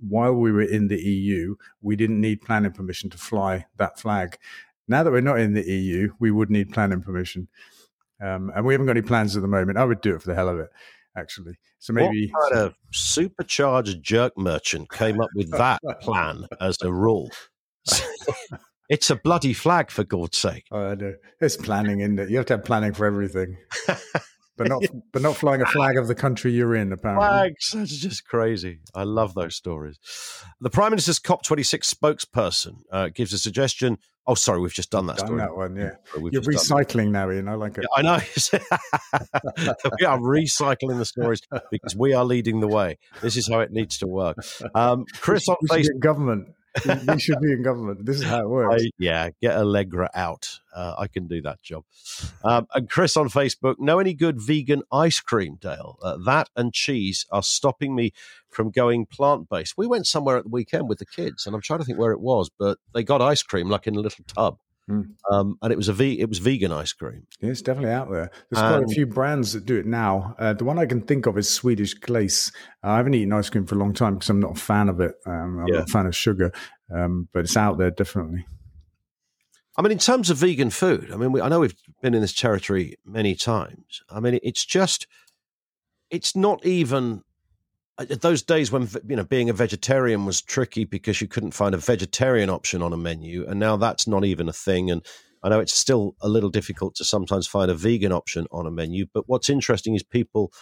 while 0.00 0.32
we 0.32 0.50
were 0.50 0.62
in 0.62 0.88
the 0.88 1.02
EU, 1.02 1.56
we 1.82 1.94
didn't 1.94 2.22
need 2.22 2.40
planning 2.40 2.72
permission 2.72 3.10
to 3.10 3.18
fly 3.18 3.66
that 3.76 3.98
flag. 3.98 4.38
Now 4.88 5.02
that 5.02 5.10
we're 5.10 5.20
not 5.20 5.40
in 5.40 5.52
the 5.52 5.68
EU, 5.70 6.14
we 6.18 6.30
would 6.30 6.50
need 6.50 6.72
planning 6.72 7.02
permission. 7.02 7.48
Um, 8.18 8.50
and 8.54 8.64
we 8.64 8.72
haven't 8.72 8.86
got 8.86 8.96
any 8.96 9.06
plans 9.06 9.36
at 9.36 9.42
the 9.42 9.48
moment. 9.48 9.76
I 9.76 9.84
would 9.84 10.00
do 10.00 10.14
it 10.14 10.22
for 10.22 10.28
the 10.28 10.34
hell 10.34 10.48
of 10.48 10.58
it, 10.58 10.70
actually. 11.16 11.54
So 11.78 11.92
maybe 11.92 12.30
what 12.32 12.52
kind 12.52 12.66
of 12.66 12.74
supercharged 12.92 14.02
jerk 14.02 14.36
merchant 14.36 14.90
came 14.90 15.20
up 15.20 15.30
with 15.34 15.50
that 15.52 15.80
plan 16.00 16.46
as 16.60 16.76
a 16.82 16.92
rule? 16.92 17.30
it's 18.88 19.10
a 19.10 19.16
bloody 19.16 19.52
flag, 19.52 19.90
for 19.90 20.04
God's 20.04 20.38
sake. 20.38 20.64
Oh, 20.70 20.90
I 20.90 20.94
know. 20.94 21.14
It's 21.40 21.56
planning, 21.56 22.00
isn't 22.00 22.18
it? 22.18 22.30
You 22.30 22.38
have 22.38 22.46
to 22.46 22.54
have 22.54 22.64
planning 22.64 22.94
for 22.94 23.06
everything. 23.06 23.56
but 24.56 24.68
not 24.68 24.82
but 25.12 25.22
not 25.22 25.36
flying 25.36 25.62
a 25.62 25.66
flag 25.66 25.96
of 25.96 26.08
the 26.08 26.14
country 26.14 26.52
you're 26.52 26.74
in. 26.74 26.92
Apparently, 26.92 27.26
flags. 27.26 27.70
That's 27.70 27.96
just 27.96 28.26
crazy. 28.26 28.80
I 28.94 29.04
love 29.04 29.34
those 29.34 29.56
stories. 29.56 29.98
The 30.60 30.70
Prime 30.70 30.90
Minister's 30.90 31.20
COP26 31.20 31.94
spokesperson 31.94 32.82
uh, 32.90 33.08
gives 33.08 33.32
a 33.32 33.38
suggestion. 33.38 33.98
Oh, 34.26 34.34
sorry, 34.34 34.58
we've 34.60 34.72
just 34.72 34.90
done 34.90 35.06
that. 35.06 35.18
Done 35.18 35.26
story. 35.26 35.40
that 35.40 35.54
one, 35.54 35.76
yeah. 35.76 35.90
We've 36.18 36.32
you're 36.32 36.42
recycling 36.42 37.10
now, 37.10 37.30
Ian. 37.30 37.46
I 37.46 37.54
like 37.56 37.76
it. 37.76 37.84
Yeah, 37.84 37.98
I 37.98 38.02
know. 38.02 38.16
we 40.00 40.06
are 40.06 40.18
recycling 40.18 40.96
the 40.96 41.04
stories 41.04 41.42
because 41.70 41.94
we 41.94 42.14
are 42.14 42.24
leading 42.24 42.60
the 42.60 42.68
way. 42.68 42.96
This 43.20 43.36
is 43.36 43.48
how 43.48 43.60
it 43.60 43.70
needs 43.70 43.98
to 43.98 44.06
work. 44.06 44.38
Um, 44.74 45.04
Chris 45.20 45.46
on 45.46 45.56
Facebook, 45.68 45.98
government 45.98 46.48
we 47.06 47.20
should 47.20 47.40
be 47.40 47.52
in 47.52 47.62
government. 47.62 48.04
This 48.04 48.18
is 48.18 48.24
how 48.24 48.40
it 48.40 48.48
works. 48.48 48.82
I, 48.82 48.90
yeah, 48.98 49.30
get 49.40 49.56
Allegra 49.56 50.10
out. 50.14 50.60
Uh, 50.74 50.94
I 50.98 51.06
can 51.06 51.28
do 51.28 51.40
that 51.42 51.62
job. 51.62 51.84
Um, 52.42 52.66
and 52.74 52.90
Chris 52.90 53.16
on 53.16 53.28
Facebook, 53.28 53.76
know 53.78 53.98
any 53.98 54.14
good 54.14 54.40
vegan 54.40 54.82
ice 54.90 55.20
cream, 55.20 55.56
Dale? 55.60 55.98
Uh, 56.02 56.16
that 56.26 56.48
and 56.56 56.72
cheese 56.72 57.26
are 57.30 57.42
stopping 57.42 57.94
me 57.94 58.12
from 58.50 58.70
going 58.70 59.06
plant 59.06 59.48
based. 59.48 59.74
We 59.76 59.86
went 59.86 60.06
somewhere 60.06 60.36
at 60.36 60.44
the 60.44 60.50
weekend 60.50 60.88
with 60.88 60.98
the 60.98 61.06
kids, 61.06 61.46
and 61.46 61.54
I'm 61.54 61.62
trying 61.62 61.80
to 61.80 61.84
think 61.84 61.98
where 61.98 62.12
it 62.12 62.20
was, 62.20 62.50
but 62.58 62.78
they 62.92 63.02
got 63.02 63.22
ice 63.22 63.42
cream 63.42 63.68
like 63.68 63.86
in 63.86 63.94
a 63.94 64.00
little 64.00 64.24
tub. 64.26 64.58
Mm. 64.90 65.14
Um, 65.30 65.58
and 65.62 65.72
it 65.72 65.76
was 65.76 65.88
a 65.88 65.94
ve- 65.94 66.20
it 66.20 66.28
was 66.28 66.38
vegan 66.38 66.70
ice 66.70 66.92
cream. 66.92 67.26
Yeah, 67.40 67.50
it's 67.50 67.62
definitely 67.62 67.92
out 67.92 68.10
there. 68.10 68.30
There's 68.50 68.62
um, 68.62 68.82
quite 68.82 68.90
a 68.90 68.94
few 68.94 69.06
brands 69.06 69.54
that 69.54 69.64
do 69.64 69.76
it 69.78 69.86
now. 69.86 70.34
Uh, 70.38 70.52
the 70.52 70.64
one 70.64 70.78
I 70.78 70.84
can 70.84 71.00
think 71.00 71.26
of 71.26 71.38
is 71.38 71.48
Swedish 71.48 71.94
Glace. 71.94 72.52
Uh, 72.82 72.90
I 72.90 72.96
haven't 72.98 73.14
eaten 73.14 73.32
ice 73.32 73.48
cream 73.48 73.64
for 73.64 73.76
a 73.76 73.78
long 73.78 73.94
time 73.94 74.14
because 74.14 74.28
I'm 74.28 74.40
not 74.40 74.58
a 74.58 74.60
fan 74.60 74.90
of 74.90 75.00
it. 75.00 75.14
Um, 75.26 75.60
I'm 75.60 75.68
yeah. 75.68 75.78
not 75.78 75.88
a 75.88 75.92
fan 75.92 76.06
of 76.06 76.14
sugar, 76.14 76.52
um, 76.94 77.28
but 77.32 77.40
it's 77.40 77.56
out 77.56 77.78
there 77.78 77.90
definitely. 77.90 78.44
I 79.76 79.82
mean, 79.82 79.90
in 79.90 79.98
terms 79.98 80.30
of 80.30 80.36
vegan 80.36 80.70
food, 80.70 81.10
I 81.12 81.16
mean, 81.16 81.32
we, 81.32 81.40
I 81.40 81.48
know 81.48 81.60
we've 81.60 81.74
been 82.00 82.14
in 82.14 82.20
this 82.20 82.34
territory 82.34 82.96
many 83.04 83.34
times. 83.34 84.02
I 84.08 84.20
mean, 84.20 84.38
it's 84.42 84.64
just, 84.64 85.08
it's 86.10 86.36
not 86.36 86.64
even 86.64 87.23
Uh, 87.98 88.06
uh, 88.10 88.16
those 88.20 88.42
days 88.42 88.72
when 88.72 88.88
you 89.06 89.16
know 89.16 89.24
being 89.24 89.50
a 89.50 89.54
vegetarian 89.54 90.26
was 90.26 90.42
tricky 90.42 90.84
because 90.84 91.20
you 91.20 91.28
couldn't 91.28 91.52
find 91.52 91.74
a 91.74 91.78
vegetarian 91.78 92.50
option 92.50 92.82
on 92.82 92.92
a 92.92 92.96
menu 92.96 93.46
and 93.46 93.60
now 93.60 93.76
that's 93.76 94.06
not 94.06 94.24
even 94.24 94.48
a 94.48 94.52
thing 94.52 94.90
and 94.90 95.04
i 95.44 95.48
know 95.48 95.60
it's 95.60 95.74
still 95.74 96.16
a 96.20 96.28
little 96.28 96.50
difficult 96.50 96.94
to 96.96 97.04
sometimes 97.04 97.46
find 97.46 97.70
a 97.70 97.74
vegan 97.74 98.10
option 98.10 98.46
on 98.50 98.66
a 98.66 98.70
menu 98.70 99.06
but 99.14 99.28
what's 99.28 99.48
interesting 99.48 99.94
is 99.94 100.02
people 100.02 100.52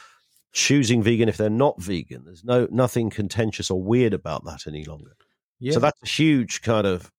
choosing 0.53 1.03
vegan 1.03 1.29
if 1.29 1.37
they're 1.37 1.51
not 1.51 1.81
vegan. 1.81 2.25
There's 2.25 2.45
no 2.45 2.69
nothing 2.71 3.11
contentious 3.11 3.71
or 3.71 3.83
weird 3.83 4.15
about 4.15 4.45
that 4.45 4.67
any 4.67 4.85
longer. 4.85 5.17
Yeah. 5.59 5.73
so 5.73 5.81
that's 5.81 6.03
a 6.03 6.07
huge 6.07 6.63
kind 6.63 6.87
of 6.87 7.11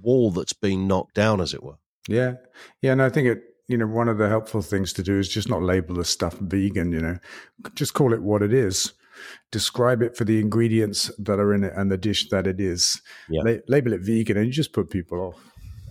wall 0.00 0.30
that's 0.30 0.54
been 0.54 0.86
knocked 0.88 1.14
down 1.14 1.40
as 1.40 1.54
it 1.54 1.62
were. 1.62 1.76
Yeah. 2.08 2.34
Yeah 2.82 2.92
and 2.92 3.02
i 3.02 3.08
think 3.08 3.28
it 3.28 3.42
you 3.68 3.76
know 3.76 3.86
one 3.86 4.08
of 4.08 4.18
the 4.18 4.28
helpful 4.28 4.62
things 4.62 4.92
to 4.94 5.02
do 5.02 5.18
is 5.18 5.28
just 5.28 5.48
not 5.48 5.62
label 5.62 5.94
the 5.94 6.04
stuff 6.04 6.34
vegan 6.38 6.92
you 6.92 7.00
know. 7.00 7.18
Just 7.74 7.94
call 7.94 8.12
it 8.12 8.22
what 8.22 8.42
it 8.42 8.52
is 8.52 8.92
describe 9.50 10.02
it 10.02 10.16
for 10.16 10.24
the 10.24 10.40
ingredients 10.40 11.10
that 11.18 11.38
are 11.38 11.54
in 11.54 11.64
it 11.64 11.72
and 11.76 11.90
the 11.90 11.96
dish 11.96 12.28
that 12.30 12.46
it 12.46 12.60
is. 12.60 13.00
Yeah. 13.28 13.42
La- 13.42 13.58
label 13.68 13.92
it 13.92 14.00
vegan, 14.02 14.36
and 14.36 14.46
you 14.46 14.52
just 14.52 14.72
put 14.72 14.90
people 14.90 15.20
off. 15.20 15.40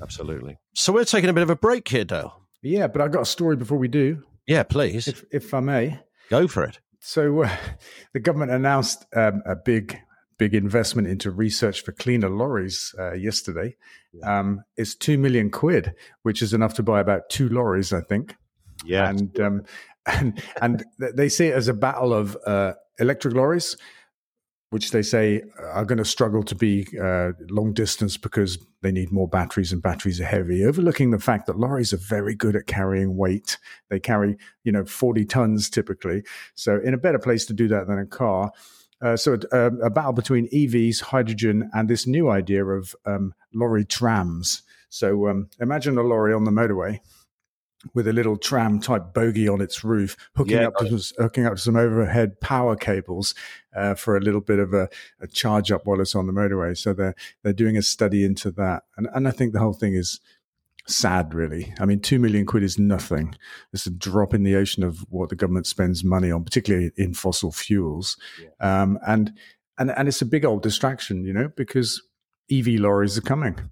Absolutely. 0.01 0.57
So 0.73 0.93
we're 0.93 1.05
taking 1.05 1.29
a 1.29 1.33
bit 1.33 1.43
of 1.43 1.49
a 1.49 1.55
break 1.55 1.87
here, 1.87 2.05
Dale. 2.05 2.41
Yeah, 2.61 2.87
but 2.87 3.01
I've 3.01 3.11
got 3.11 3.21
a 3.21 3.25
story 3.25 3.55
before 3.55 3.77
we 3.77 3.87
do. 3.87 4.23
Yeah, 4.47 4.63
please. 4.63 5.07
If, 5.07 5.23
if 5.31 5.53
I 5.53 5.59
may. 5.59 5.99
Go 6.29 6.47
for 6.47 6.63
it. 6.63 6.79
So 6.99 7.43
uh, 7.43 7.55
the 8.13 8.19
government 8.19 8.51
announced 8.51 9.05
um, 9.15 9.43
a 9.45 9.55
big, 9.55 9.97
big 10.37 10.55
investment 10.55 11.07
into 11.07 11.29
research 11.29 11.81
for 11.81 11.91
cleaner 11.91 12.29
lorries 12.29 12.93
uh, 12.97 13.13
yesterday. 13.13 13.75
Yeah. 14.13 14.39
Um, 14.39 14.63
it's 14.75 14.95
two 14.95 15.17
million 15.17 15.51
quid, 15.51 15.93
which 16.23 16.41
is 16.41 16.53
enough 16.53 16.73
to 16.75 16.83
buy 16.83 16.99
about 16.99 17.29
two 17.29 17.49
lorries, 17.49 17.93
I 17.93 18.01
think. 18.01 18.35
Yeah, 18.83 19.09
and 19.09 19.39
um, 19.39 19.63
and 20.05 20.41
and 20.61 20.83
they 20.99 21.29
see 21.29 21.47
it 21.47 21.55
as 21.55 21.67
a 21.67 21.73
battle 21.73 22.13
of 22.13 22.37
uh, 22.45 22.73
electric 22.99 23.33
lorries, 23.33 23.77
which 24.69 24.91
they 24.91 25.01
say 25.01 25.41
are 25.73 25.85
going 25.85 25.97
to 25.97 26.05
struggle 26.05 26.43
to 26.43 26.55
be 26.55 26.87
uh, 27.01 27.31
long 27.49 27.71
distance 27.73 28.17
because 28.17 28.57
they 28.81 28.91
need 28.91 29.11
more 29.11 29.27
batteries 29.27 29.71
and 29.71 29.81
batteries 29.81 30.19
are 30.19 30.25
heavy, 30.25 30.65
overlooking 30.65 31.11
the 31.11 31.19
fact 31.19 31.45
that 31.45 31.57
lorries 31.57 31.93
are 31.93 31.97
very 31.97 32.35
good 32.35 32.55
at 32.55 32.67
carrying 32.67 33.15
weight. 33.15 33.57
They 33.89 33.99
carry, 33.99 34.37
you 34.63 34.71
know, 34.71 34.85
40 34.85 35.25
tons 35.25 35.69
typically. 35.69 36.23
So, 36.55 36.79
in 36.83 36.93
a 36.93 36.97
better 36.97 37.19
place 37.19 37.45
to 37.45 37.53
do 37.53 37.67
that 37.69 37.87
than 37.87 37.99
a 37.99 38.05
car. 38.05 38.51
Uh, 39.01 39.15
so, 39.17 39.37
uh, 39.51 39.71
a 39.83 39.89
battle 39.89 40.13
between 40.13 40.49
EVs, 40.49 41.01
hydrogen, 41.01 41.69
and 41.73 41.89
this 41.89 42.07
new 42.07 42.29
idea 42.29 42.65
of 42.65 42.95
um, 43.05 43.33
lorry 43.53 43.85
trams. 43.85 44.63
So, 44.89 45.27
um, 45.27 45.49
imagine 45.59 45.97
a 45.97 46.01
lorry 46.03 46.33
on 46.33 46.43
the 46.43 46.51
motorway 46.51 46.99
with 47.93 48.07
a 48.07 48.13
little 48.13 48.37
tram 48.37 48.79
type 48.79 49.13
bogie 49.13 49.47
on 49.47 49.61
its 49.61 49.83
roof, 49.83 50.15
hooking 50.35 50.57
yeah, 50.57 50.67
up 50.67 50.77
to 50.77 50.99
some, 50.99 51.23
hooking 51.23 51.45
up 51.45 51.55
to 51.55 51.61
some 51.61 51.75
overhead 51.75 52.39
power 52.41 52.75
cables 52.75 53.35
uh, 53.75 53.93
for 53.93 54.17
a 54.17 54.21
little 54.21 54.41
bit 54.41 54.59
of 54.59 54.73
a, 54.73 54.89
a, 55.21 55.27
charge 55.27 55.71
up 55.71 55.85
while 55.85 56.01
it's 56.01 56.15
on 56.15 56.27
the 56.27 56.33
motorway. 56.33 56.77
So 56.77 56.93
they're 56.93 57.15
they're 57.43 57.53
doing 57.53 57.77
a 57.77 57.81
study 57.81 58.23
into 58.23 58.51
that, 58.51 58.83
and 58.97 59.07
and 59.13 59.27
I 59.27 59.31
think 59.31 59.53
the 59.53 59.59
whole 59.59 59.73
thing 59.73 59.93
is 59.93 60.19
sad, 60.87 61.33
really. 61.33 61.73
I 61.79 61.85
mean, 61.85 61.99
two 61.99 62.19
million 62.19 62.45
quid 62.45 62.63
is 62.63 62.77
nothing. 62.77 63.35
It's 63.73 63.85
a 63.85 63.91
drop 63.91 64.33
in 64.33 64.43
the 64.43 64.55
ocean 64.55 64.83
of 64.83 64.99
what 65.09 65.29
the 65.29 65.35
government 65.35 65.67
spends 65.67 66.03
money 66.03 66.31
on, 66.31 66.43
particularly 66.43 66.91
in 66.97 67.13
fossil 67.13 67.51
fuels, 67.51 68.17
yeah. 68.41 68.81
um, 68.81 68.99
and 69.07 69.33
and 69.77 69.91
and 69.91 70.07
it's 70.07 70.21
a 70.21 70.25
big 70.25 70.45
old 70.45 70.63
distraction, 70.63 71.23
you 71.25 71.33
know, 71.33 71.51
because 71.55 72.01
EV 72.51 72.79
lorries 72.79 73.17
are 73.17 73.21
coming. 73.21 73.69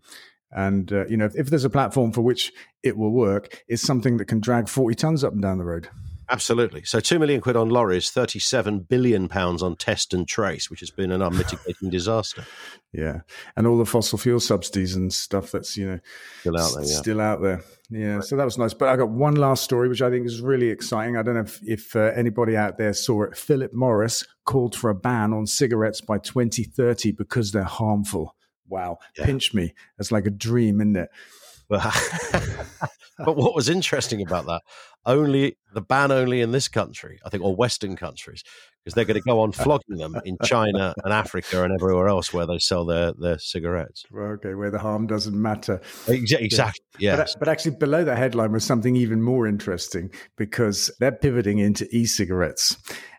And 0.56 0.92
uh, 0.92 1.08
you 1.08 1.18
know, 1.18 1.26
if, 1.26 1.36
if, 1.36 1.50
there's 1.50 1.66
a 1.66 1.70
platform 1.70 2.12
for 2.12 2.22
which 2.22 2.52
it 2.84 2.98
will 2.98 3.12
work, 3.12 3.64
it's 3.68 3.82
something 3.82 4.18
that 4.18 4.26
can 4.26 4.40
drag 4.40 4.70
40 4.70 4.96
tons 4.96 5.24
up 5.24 5.34
and 5.34 5.42
down 5.42 5.58
the 5.58 5.66
road. 5.66 5.90
Absolutely. 6.30 6.84
So, 6.84 7.00
two 7.00 7.20
million 7.20 7.42
quid 7.42 7.56
on 7.56 7.70
lorries, 7.70 8.10
37 8.10 8.80
billion 8.82 9.28
pounds 9.28 9.62
on 9.62 9.76
test 9.76 10.14
and 10.14 10.28
trace, 10.28 10.70
which 10.70 10.80
has 10.80 10.90
been 10.90 11.12
an 11.12 11.22
unmitigating 11.22 11.90
disaster. 11.92 12.46
Yeah, 12.92 13.22
and 13.56 13.68
all 13.68 13.78
the 13.78 13.86
fossil 13.86 14.18
fuel 14.18 14.40
subsidies 14.40 14.96
and 14.96 15.12
stuff 15.12 15.52
that's 15.52 15.76
you 15.76 15.88
know 15.88 16.00
still 16.40 16.58
out 16.58 16.72
there. 16.76 16.86
Yeah. 16.86 16.96
Still 16.96 17.22
out 17.22 17.42
there. 17.42 17.62
Yeah, 17.90 18.16
right. 18.16 18.24
so 18.24 18.38
that 18.38 18.46
was 18.46 18.58
nice. 18.58 18.74
But 18.74 18.90
I 18.90 18.96
got 18.96 19.10
one 19.10 19.36
last 19.36 19.64
story, 19.64 19.90
which 19.90 20.02
I 20.02 20.10
think 20.10 20.26
is 20.26 20.42
really 20.42 20.70
exciting. 20.70 21.18
I 21.18 21.24
don't 21.24 21.36
know 21.36 21.42
if, 21.42 21.60
if 21.64 21.96
uh, 21.96 22.12
anybody 22.16 22.56
out 22.56 22.78
there 22.78 22.94
saw 22.94 23.24
it. 23.24 23.38
Philip 23.38 23.74
Morris 23.74 24.26
called 24.46 24.76
for 24.76 24.90
a 24.90 24.96
ban 24.96 25.34
on 25.34 25.46
cigarettes 25.46 26.02
by 26.02 26.20
2030 26.20 27.12
because 27.12 27.52
they're 27.52 27.64
harmful 27.64 28.36
wow, 28.68 28.98
yeah. 29.18 29.26
pinch 29.26 29.54
me. 29.54 29.74
It's 30.00 30.12
like 30.12 30.26
a 30.26 30.32
dream, 30.32 30.82
isn't 30.82 30.96
it? 30.96 31.10
but 31.70 33.36
what 33.36 33.56
was 33.56 33.70
interesting 33.70 34.22
about 34.22 34.46
that, 34.46 34.62
only 35.06 35.58
the 35.74 35.82
ban 35.82 36.12
only 36.12 36.42
in 36.42 36.52
this 36.52 36.68
country, 36.68 37.20
I 37.26 37.30
think, 37.30 37.44
or 37.44 37.56
Western 37.56 37.96
countries, 37.96 38.44
because 38.84 38.94
they're 38.94 39.06
going 39.06 39.20
to 39.20 39.28
go 39.28 39.40
on 39.40 39.54
flogging 39.54 39.98
them 39.98 40.16
in 40.24 40.38
China 40.44 40.94
and 41.04 41.14
Africa 41.14 41.64
and 41.64 41.74
everywhere 41.74 42.08
else 42.08 42.34
where 42.34 42.46
they 42.46 42.60
sell 42.60 42.86
their, 42.86 43.14
their 43.14 43.40
cigarettes. 43.40 44.06
Okay, 44.16 44.54
where 44.54 44.72
the 44.72 44.80
harm 44.80 45.08
doesn't 45.08 45.40
matter. 45.40 45.82
Exactly. 46.08 46.84
Yeah. 47.00 47.16
But, 47.16 47.36
but, 47.40 47.48
actually, 47.48 47.76
below 47.78 48.04
the 48.04 48.16
headline 48.16 48.52
was 48.52 48.64
something 48.64 48.96
even 48.96 49.22
more 49.22 49.48
interesting 49.48 50.12
because 50.38 50.92
they're 51.00 51.12
pivoting 51.12 51.60
into 51.60 51.88
e 51.96 52.06
cigarettes 52.06 52.78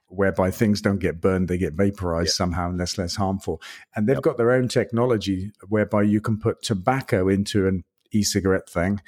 whereby 0.09 0.51
things 0.51 0.81
don't 0.81 0.99
get 0.99 1.21
burned, 1.21 1.49
they 1.49 1.59
get 1.59 1.75
vaporized 1.75 2.29
yeah. 2.29 2.33
somehow 2.33 2.69
and 2.69 2.79
less 2.79 2.99
less 2.99 3.17
harmful. 3.17 3.61
And 3.95 4.09
they've 4.09 4.17
yep. 4.17 4.23
got 4.23 4.37
their 4.37 4.53
own 4.53 4.69
technology 4.69 5.53
whereby 5.69 6.03
you 6.03 6.21
can 6.21 6.39
put 6.39 6.63
tobacco 6.63 7.29
into 7.29 7.67
an 7.67 7.85
e-cigarette 8.13 8.69
thing 8.69 9.01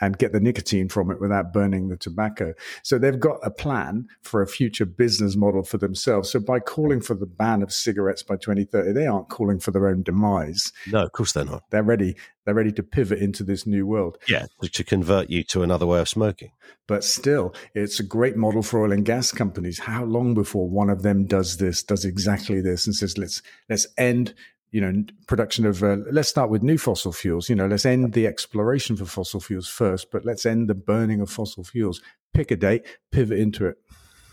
and 0.00 0.18
get 0.18 0.32
the 0.32 0.40
nicotine 0.40 0.88
from 0.88 1.10
it 1.10 1.20
without 1.20 1.52
burning 1.52 1.88
the 1.88 1.96
tobacco. 1.96 2.54
So 2.82 2.98
they've 2.98 3.18
got 3.18 3.38
a 3.42 3.50
plan 3.50 4.06
for 4.22 4.42
a 4.42 4.46
future 4.46 4.86
business 4.86 5.36
model 5.36 5.62
for 5.62 5.78
themselves. 5.78 6.30
So 6.30 6.40
by 6.40 6.60
calling 6.60 7.00
for 7.00 7.14
the 7.14 7.26
ban 7.26 7.62
of 7.62 7.72
cigarettes 7.72 8.22
by 8.22 8.36
2030, 8.36 8.92
they 8.92 9.06
aren't 9.06 9.28
calling 9.28 9.58
for 9.58 9.70
their 9.70 9.88
own 9.88 10.02
demise. 10.02 10.72
No, 10.86 11.04
of 11.04 11.12
course 11.12 11.32
they're 11.32 11.44
not. 11.44 11.64
They're 11.70 11.82
ready. 11.82 12.16
They're 12.44 12.54
ready 12.54 12.72
to 12.72 12.82
pivot 12.82 13.18
into 13.18 13.42
this 13.42 13.66
new 13.66 13.86
world. 13.86 14.18
Yeah, 14.28 14.46
to 14.62 14.84
convert 14.84 15.30
you 15.30 15.42
to 15.44 15.62
another 15.62 15.84
way 15.84 15.98
of 15.98 16.08
smoking. 16.08 16.52
But 16.86 17.02
still, 17.02 17.52
it's 17.74 17.98
a 17.98 18.04
great 18.04 18.36
model 18.36 18.62
for 18.62 18.84
oil 18.84 18.92
and 18.92 19.04
gas 19.04 19.32
companies. 19.32 19.80
How 19.80 20.04
long 20.04 20.34
before 20.34 20.68
one 20.68 20.88
of 20.88 21.02
them 21.02 21.26
does 21.26 21.56
this, 21.56 21.82
does 21.82 22.04
exactly 22.04 22.60
this, 22.60 22.86
and 22.86 22.94
says, 22.94 23.18
"Let's 23.18 23.42
let's 23.68 23.88
end 23.98 24.32
you 24.76 24.82
know, 24.82 25.04
production 25.26 25.64
of, 25.64 25.82
uh, 25.82 25.96
let's 26.12 26.28
start 26.28 26.50
with 26.50 26.62
new 26.62 26.76
fossil 26.76 27.10
fuels. 27.10 27.48
You 27.48 27.56
know, 27.56 27.66
let's 27.66 27.86
end 27.86 28.12
the 28.12 28.26
exploration 28.26 28.94
for 28.94 29.06
fossil 29.06 29.40
fuels 29.40 29.66
first, 29.66 30.10
but 30.10 30.26
let's 30.26 30.44
end 30.44 30.68
the 30.68 30.74
burning 30.74 31.22
of 31.22 31.30
fossil 31.30 31.64
fuels. 31.64 32.02
Pick 32.34 32.50
a 32.50 32.56
date, 32.56 32.84
pivot 33.10 33.38
into 33.38 33.64
it. 33.64 33.78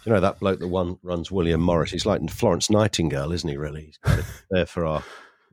You 0.03 0.12
know 0.12 0.19
that 0.19 0.41
bloke 0.41 0.59
that 0.59 0.67
one 0.67 1.00
runs 1.01 1.31
William 1.31 1.62
Morris. 1.62 1.91
He's 1.91 2.05
like 2.05 2.29
Florence 2.29 2.69
Nightingale, 2.69 3.31
isn't 3.31 3.50
he? 3.50 3.55
Really, 3.55 3.85
he's 3.85 3.97
kind 4.00 4.19
of 4.19 4.43
there 4.51 4.65
for 4.65 4.85
our 4.85 5.01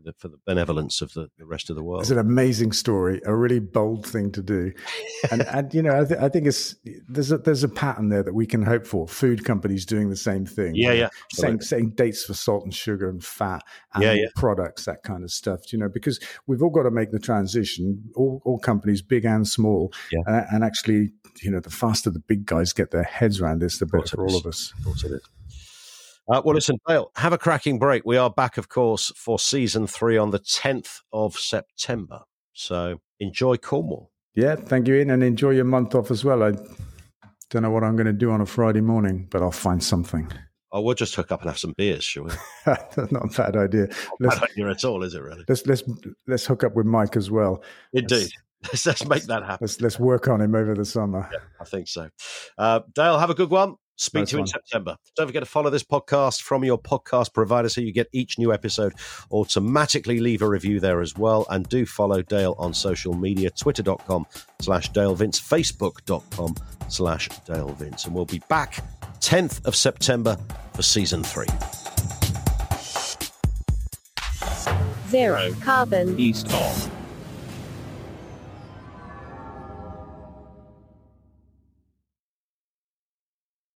the, 0.04 0.12
for 0.18 0.28
the 0.28 0.38
benevolence 0.46 1.00
of 1.00 1.12
the, 1.14 1.28
the 1.38 1.44
rest 1.46 1.70
of 1.70 1.76
the 1.76 1.82
world. 1.82 2.02
It's 2.02 2.10
an 2.10 2.18
amazing 2.18 2.72
story, 2.72 3.20
a 3.24 3.34
really 3.34 3.60
bold 3.60 4.06
thing 4.06 4.30
to 4.32 4.42
do, 4.42 4.72
and 5.30 5.42
and 5.42 5.72
you 5.74 5.82
know 5.82 6.00
I, 6.00 6.04
th- 6.04 6.20
I 6.20 6.28
think 6.28 6.46
it's 6.46 6.74
there's 7.08 7.32
a 7.32 7.38
there's 7.38 7.64
a 7.64 7.68
pattern 7.68 8.08
there 8.08 8.22
that 8.22 8.34
we 8.34 8.46
can 8.46 8.62
hope 8.62 8.86
for. 8.86 9.06
Food 9.08 9.44
companies 9.44 9.84
doing 9.86 10.10
the 10.10 10.16
same 10.16 10.46
thing. 10.46 10.72
Yeah, 10.74 10.92
yeah, 10.92 11.08
setting, 11.32 11.60
setting 11.60 11.90
dates 11.90 12.24
for 12.24 12.34
salt 12.34 12.64
and 12.64 12.74
sugar 12.74 13.08
and 13.08 13.22
fat, 13.24 13.62
and 13.94 14.02
Yeah, 14.04 14.12
yeah. 14.12 14.26
products, 14.36 14.84
that 14.84 15.02
kind 15.02 15.24
of 15.24 15.30
stuff. 15.30 15.72
You 15.72 15.78
know, 15.78 15.88
because 15.88 16.20
we've 16.46 16.62
all 16.62 16.70
got 16.70 16.82
to 16.84 16.90
make 16.90 17.10
the 17.10 17.18
transition. 17.18 18.02
All 18.14 18.40
all 18.44 18.58
companies, 18.58 19.02
big 19.02 19.24
and 19.24 19.46
small, 19.46 19.92
Yeah. 20.12 20.20
and, 20.26 20.46
and 20.52 20.64
actually, 20.64 21.12
you 21.42 21.50
know, 21.50 21.60
the 21.60 21.70
faster 21.70 22.10
the 22.10 22.18
big 22.20 22.46
guys 22.46 22.72
get 22.72 22.90
their 22.90 23.02
heads 23.04 23.40
around 23.40 23.60
this, 23.60 23.78
the 23.78 23.86
better 23.86 24.06
for 24.16 24.26
all 24.26 24.36
of 24.36 24.46
us. 24.46 24.72
Of 24.78 24.84
course 24.84 25.04
it 25.04 25.12
is. 25.12 25.20
Uh, 26.30 26.40
well, 26.44 26.54
listen, 26.54 26.78
Dale, 26.86 27.10
have 27.16 27.32
a 27.32 27.38
cracking 27.38 27.76
break. 27.76 28.04
We 28.06 28.16
are 28.16 28.30
back, 28.30 28.56
of 28.56 28.68
course, 28.68 29.10
for 29.16 29.36
season 29.36 29.88
three 29.88 30.16
on 30.16 30.30
the 30.30 30.38
10th 30.38 31.00
of 31.12 31.34
September. 31.36 32.20
So 32.52 33.00
enjoy 33.18 33.56
Cornwall. 33.56 34.12
Yeah, 34.36 34.54
thank 34.54 34.86
you, 34.86 34.94
Ian, 34.94 35.10
and 35.10 35.24
enjoy 35.24 35.50
your 35.50 35.64
month 35.64 35.96
off 35.96 36.08
as 36.12 36.24
well. 36.24 36.44
I 36.44 36.52
don't 37.48 37.62
know 37.62 37.70
what 37.70 37.82
I'm 37.82 37.96
going 37.96 38.06
to 38.06 38.12
do 38.12 38.30
on 38.30 38.40
a 38.40 38.46
Friday 38.46 38.80
morning, 38.80 39.26
but 39.28 39.42
I'll 39.42 39.50
find 39.50 39.82
something. 39.82 40.30
Oh, 40.70 40.80
we'll 40.82 40.94
just 40.94 41.16
hook 41.16 41.32
up 41.32 41.40
and 41.40 41.50
have 41.50 41.58
some 41.58 41.74
beers, 41.76 42.04
shall 42.04 42.22
we? 42.22 42.30
Not 42.66 42.94
a 42.96 43.36
bad 43.36 43.56
idea. 43.56 43.88
Let's, 44.20 44.38
Bad 44.38 44.50
idea 44.50 44.70
at 44.70 44.84
all, 44.84 45.02
is 45.02 45.14
it 45.14 45.22
really? 45.22 45.44
let's 45.48 45.66
let's 45.66 45.82
let's 46.28 46.46
hook 46.46 46.62
up 46.62 46.76
with 46.76 46.86
Mike 46.86 47.16
as 47.16 47.28
well. 47.28 47.64
Indeed. 47.92 48.30
Let's, 48.62 48.86
let's 48.86 49.04
make 49.04 49.24
that 49.24 49.42
happen. 49.42 49.58
Let's 49.62 49.80
let's 49.80 49.98
work 49.98 50.28
on 50.28 50.40
him 50.40 50.54
over 50.54 50.76
the 50.76 50.84
summer. 50.84 51.28
I 51.60 51.64
think 51.64 51.88
so. 51.88 52.08
Uh, 52.56 52.80
Dale, 52.94 53.18
have 53.18 53.30
a 53.30 53.34
good 53.34 53.50
one. 53.50 53.74
Speak 54.00 54.20
Nice 54.20 54.30
to 54.30 54.36
you 54.36 54.40
in. 54.40 54.46
September. 54.46 54.96
Don't 55.14 55.26
forget 55.26 55.42
to 55.42 55.46
follow 55.46 55.68
this 55.68 55.82
podcast 55.82 56.40
from 56.40 56.64
your 56.64 56.78
podcast 56.78 57.34
provider 57.34 57.68
so 57.68 57.82
you 57.82 57.92
get 57.92 58.08
each 58.12 58.38
new 58.38 58.50
episode 58.50 58.94
automatically. 59.30 60.20
Leave 60.20 60.40
a 60.40 60.48
review 60.48 60.80
there 60.80 61.02
as 61.02 61.18
well. 61.18 61.46
And 61.50 61.68
do 61.68 61.84
follow 61.84 62.22
Dale 62.22 62.54
on 62.58 62.72
social 62.72 63.12
media, 63.12 63.50
twitter.com 63.50 64.26
slash 64.62 64.88
Dale 64.88 65.14
Vince, 65.14 65.38
facebook.com 65.38 66.54
slash 66.88 67.28
Dale 67.44 67.74
Vince. 67.74 68.06
And 68.06 68.14
we'll 68.14 68.24
be 68.24 68.40
back 68.48 68.82
10th 69.20 69.66
of 69.66 69.76
September 69.76 70.38
for 70.72 70.80
season 70.80 71.22
three. 71.22 71.46
Zero 75.10 75.52
carbon. 75.60 76.18
East 76.18 76.46
of. 76.46 76.99